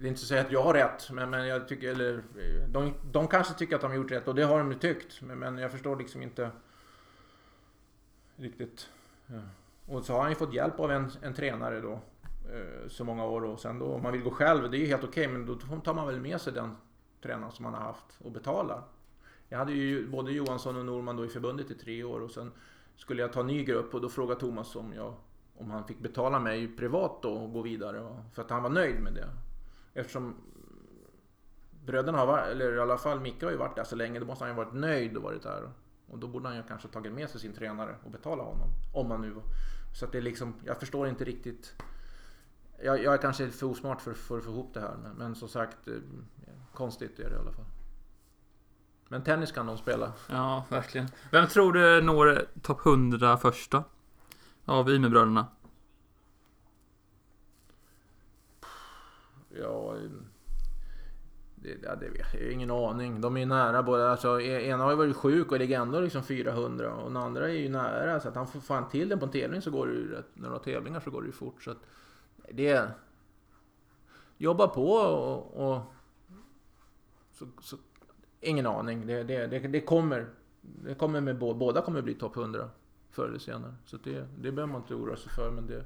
[0.00, 2.22] det är inte så att säga att jag har rätt, men, men jag tycker, eller,
[2.68, 5.22] de, de kanske tycker att de har gjort rätt och det har de ju tyckt.
[5.22, 6.50] Men, men jag förstår liksom inte
[8.36, 8.88] riktigt.
[9.26, 9.40] Ja.
[9.86, 13.24] Och så har han ju fått hjälp av en, en tränare då eh, så många
[13.24, 15.38] år och sen då om man vill gå själv, det är ju helt okej, okay,
[15.38, 16.76] men då tar man väl med sig den
[17.22, 18.82] tränaren som man har haft och betalar.
[19.48, 22.52] Jag hade ju både Johansson och Norman då i förbundet i tre år och sen
[22.96, 25.14] skulle jag ta ny grupp och då frågade Thomas om, jag,
[25.62, 28.16] om han fick betala mig privat då och gå vidare.
[28.32, 29.28] För att han var nöjd med det.
[29.94, 30.34] Eftersom
[31.86, 34.26] bröderna har varit, eller i alla fall Micke har ju varit där så länge, då
[34.26, 35.70] måste han ju varit nöjd och varit där.
[36.06, 38.68] Och då borde han ju kanske tagit med sig sin tränare och betala honom.
[38.92, 39.34] Om han nu
[39.94, 41.74] Så att det är liksom, jag förstår inte riktigt.
[42.82, 44.96] Jag, jag är kanske för osmart för, för att få ihop det här.
[45.02, 45.94] Men, men som sagt, eh,
[46.74, 47.64] konstigt är det i alla fall.
[49.08, 50.12] Men tennis kan de spela.
[50.28, 51.08] Ja, verkligen.
[51.30, 53.84] Vem tror du når topp 100 första?
[54.64, 55.46] Av Ymerbröderna?
[59.48, 59.96] Ja...
[61.54, 63.20] Det, ja, det vet jag ingen aning.
[63.20, 64.10] De är ju nära båda.
[64.10, 67.48] Alltså, e- ena har ju varit sjuk och ligger ändå liksom 400 och den andra
[67.48, 68.20] är ju nära.
[68.20, 70.26] Så att han får fan till den på en tävling så går det ju rätt.
[70.34, 71.62] När du har tävlingar så går det ju fort.
[71.62, 71.78] Så att
[72.50, 72.90] det...
[74.38, 75.70] Jobba på och...
[75.70, 75.82] och
[77.32, 77.76] så, så,
[78.40, 79.06] ingen aning.
[79.06, 80.26] Det, det, det, det, kommer.
[80.60, 82.68] Det kommer med båda kommer bli topp 100
[83.12, 83.74] förr eller senare.
[83.84, 85.50] Så det, det behöver man inte oroa sig för.
[85.50, 85.84] Men det,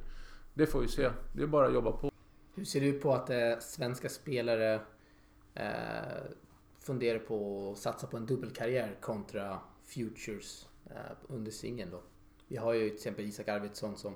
[0.54, 1.10] det får vi se.
[1.32, 2.10] Det är bara att jobba på.
[2.54, 4.80] Hur ser du på att eh, svenska spelare
[5.54, 5.70] eh,
[6.78, 12.02] funderar på att satsa på en dubbelkarriär kontra Futures eh, under singeln då?
[12.48, 14.14] Vi har ju till exempel Isak Arvidsson som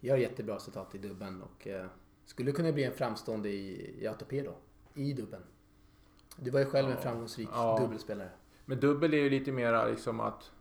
[0.00, 1.86] gör jättebra resultat i dubben och eh,
[2.24, 4.54] skulle kunna bli en framstående i, i ATP då,
[4.94, 5.42] i dubben.
[6.36, 7.78] Du var ju själv ja, en framgångsrik ja.
[7.80, 8.30] dubbelspelare.
[8.64, 10.52] Men dubbel är ju lite mera liksom att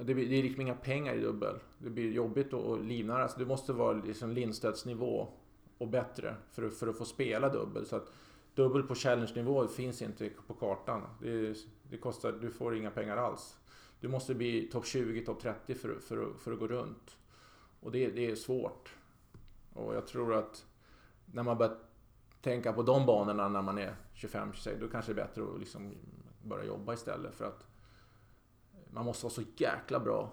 [0.00, 1.54] det, blir, det är liksom inga pengar i dubbel.
[1.78, 3.38] Det blir jobbigt att livnära sig.
[3.38, 5.28] Du måste vara liksom Lindstedts nivå
[5.78, 7.86] och bättre för, för att få spela dubbel.
[7.86, 8.12] Så att
[8.54, 11.02] dubbel på challenge-nivå finns inte på kartan.
[11.20, 11.56] Det,
[11.90, 13.56] det, kostar, du får inga pengar alls.
[14.00, 17.16] Du måste bli topp 20, topp 30 för, för, för att gå runt.
[17.80, 18.96] Och det, det är svårt.
[19.72, 20.66] Och jag tror att
[21.26, 21.78] när man börjar
[22.40, 25.92] tänka på de banorna när man är 25-26, då kanske det är bättre att liksom
[26.42, 27.34] börja jobba istället.
[27.34, 27.66] För att
[28.92, 30.32] man måste vara så jäkla bra.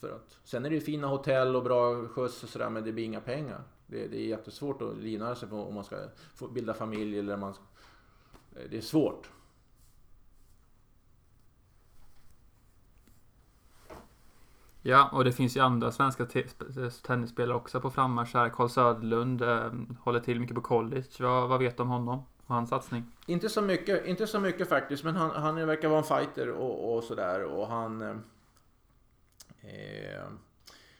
[0.00, 2.92] För att, sen är det ju fina hotell och bra skjuts och sådär, men det
[2.92, 3.62] blir inga pengar.
[3.86, 5.96] Det, det är jättesvårt att livnära sig på om man ska
[6.34, 7.54] få bilda familj eller man...
[8.56, 9.30] Eh, det är svårt.
[14.82, 16.26] Ja, och det finns ju andra svenska
[17.02, 18.48] tennisspelare också på frammarsch här.
[18.48, 21.06] Carl Söderlund eh, håller till mycket på college.
[21.18, 23.04] Vad, vad vet du om honom och hans satsning?
[23.26, 26.96] Inte så mycket, inte så mycket faktiskt, men han, han verkar vara en fighter och,
[26.96, 27.44] och sådär.
[27.44, 28.16] Och han eh,
[29.60, 30.28] eh,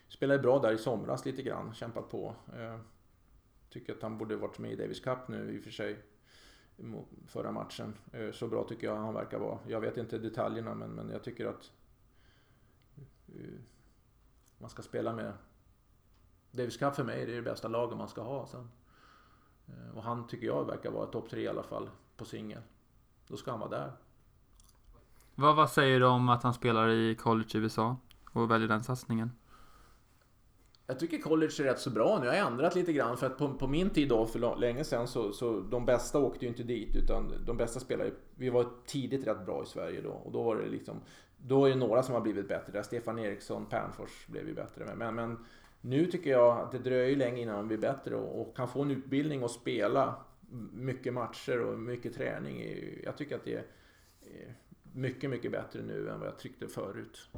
[0.08, 2.34] spelade bra där i somras lite grann, kämpat på.
[2.56, 2.78] Eh,
[3.70, 5.98] tycker att han borde varit med i Davis Cup nu i och för sig.
[7.26, 7.94] Förra matchen.
[8.12, 9.58] Eh, så bra tycker jag han verkar vara.
[9.66, 11.72] Jag vet inte detaljerna men, men jag tycker att
[13.28, 13.60] eh,
[14.58, 15.32] man ska spela med
[16.50, 18.68] Davis Cup för mig är det, det bästa laget man ska ha sen.
[19.68, 22.62] Eh, och han tycker jag verkar vara topp tre i alla fall på singel.
[23.28, 23.92] Då ska han vara där.
[25.34, 27.96] Vad, vad säger du om att han spelar i college i USA
[28.32, 29.30] och väljer den satsningen?
[30.86, 32.26] Jag tycker college är rätt så bra nu.
[32.26, 35.08] Jag har ändrat lite grann för att på, på min tid då för länge sedan
[35.08, 39.26] så, så de bästa åkte ju inte dit utan de bästa spelade Vi var tidigt
[39.26, 41.00] rätt bra i Sverige då och då var det liksom
[41.36, 42.82] Då är det några som har blivit bättre där.
[42.82, 44.96] Stefan Eriksson, Pernfors blev ju bättre med.
[44.96, 45.44] Men, men
[45.86, 48.82] nu tycker jag att det dröjer länge innan de blir bättre och, och kan få
[48.82, 50.14] en utbildning och spela
[50.72, 52.78] mycket matcher och mycket träning.
[53.04, 53.64] Jag tycker att det är
[54.92, 57.28] mycket, mycket bättre nu än vad jag tyckte förut.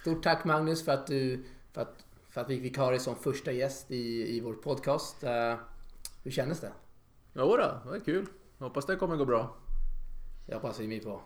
[0.00, 3.16] Stort tack Magnus för att du för att, för att vi fick ha dig som
[3.16, 5.24] första gäst i, i vår podcast.
[5.24, 5.54] Uh,
[6.22, 6.72] hur kändes det?
[7.32, 8.26] Jo då, det var kul.
[8.64, 9.56] Hoppas det kommer gå bra.
[10.46, 11.20] Jag hoppas vi med på.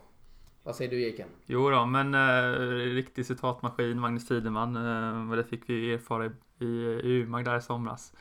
[0.63, 1.29] Vad säger du Eken?
[1.45, 4.77] Jo då, men uh, riktig citatmaskin, Magnus Tideman.
[4.77, 6.29] Uh, det fick vi erfara i,
[6.59, 6.65] i,
[7.03, 8.13] i Umag där i somras.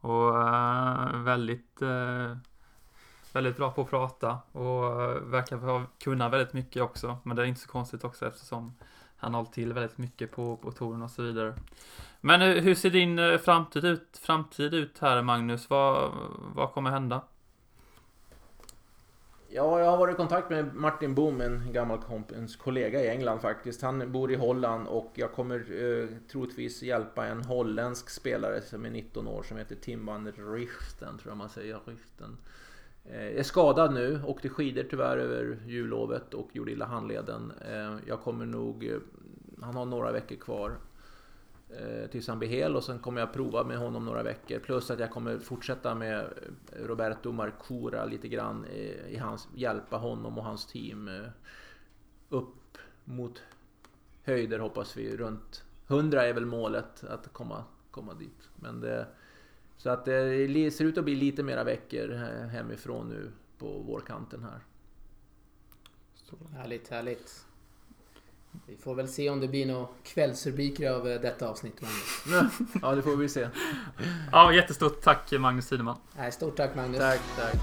[0.00, 2.36] Och uh, väldigt, uh,
[3.32, 4.84] väldigt bra på att prata och
[5.32, 7.16] verkar kunna väldigt mycket också.
[7.22, 8.72] Men det är inte så konstigt också eftersom
[9.16, 11.54] han har till väldigt mycket på, på touren och så vidare.
[12.20, 15.70] Men eh, hur ser din eh, framtid ut, framtid ut här Magnus?
[15.70, 16.12] Vad,
[16.54, 17.20] vad kommer hända?
[19.52, 23.40] Ja, jag har varit i kontakt med Martin Boom, en gammal kompens kollega i England
[23.40, 23.82] faktiskt.
[23.82, 28.90] Han bor i Holland och jag kommer eh, troligtvis hjälpa en holländsk spelare som är
[28.90, 31.80] 19 år som heter Tim van Richten, tror jag man säger.
[31.84, 32.36] Richten.
[33.04, 37.52] Eh, är skadad nu, åkte skidor tyvärr över jullovet och gjorde illa handleden.
[37.70, 38.84] Eh, jag kommer nog...
[38.84, 38.98] Eh,
[39.62, 40.72] han har några veckor kvar
[41.78, 44.58] Eh, tills han blir hel och sen kommer jag prova med honom några veckor.
[44.58, 49.96] Plus att jag kommer fortsätta med eh, Roberto Marcura lite grann eh, i hans, hjälpa
[49.96, 51.10] honom och hans team
[52.28, 53.42] upp mot
[54.22, 55.16] höjder hoppas vi.
[55.16, 58.48] Runt 100 är väl målet att komma, komma dit.
[58.56, 59.06] Men det,
[59.76, 62.08] så att det ser ut att bli lite mera veckor
[62.46, 64.60] hemifrån nu på vårkanten här.
[66.52, 67.46] Härligt, härligt.
[68.66, 72.52] Vi får väl se om det blir några kvällsrubriker av eh, detta avsnitt, Magnus.
[72.82, 73.48] Ja, det får vi se.
[74.32, 75.96] Ja, jättestort tack Magnus Tideman.
[76.32, 76.98] Stort tack Magnus.
[77.00, 77.56] Tack, tack.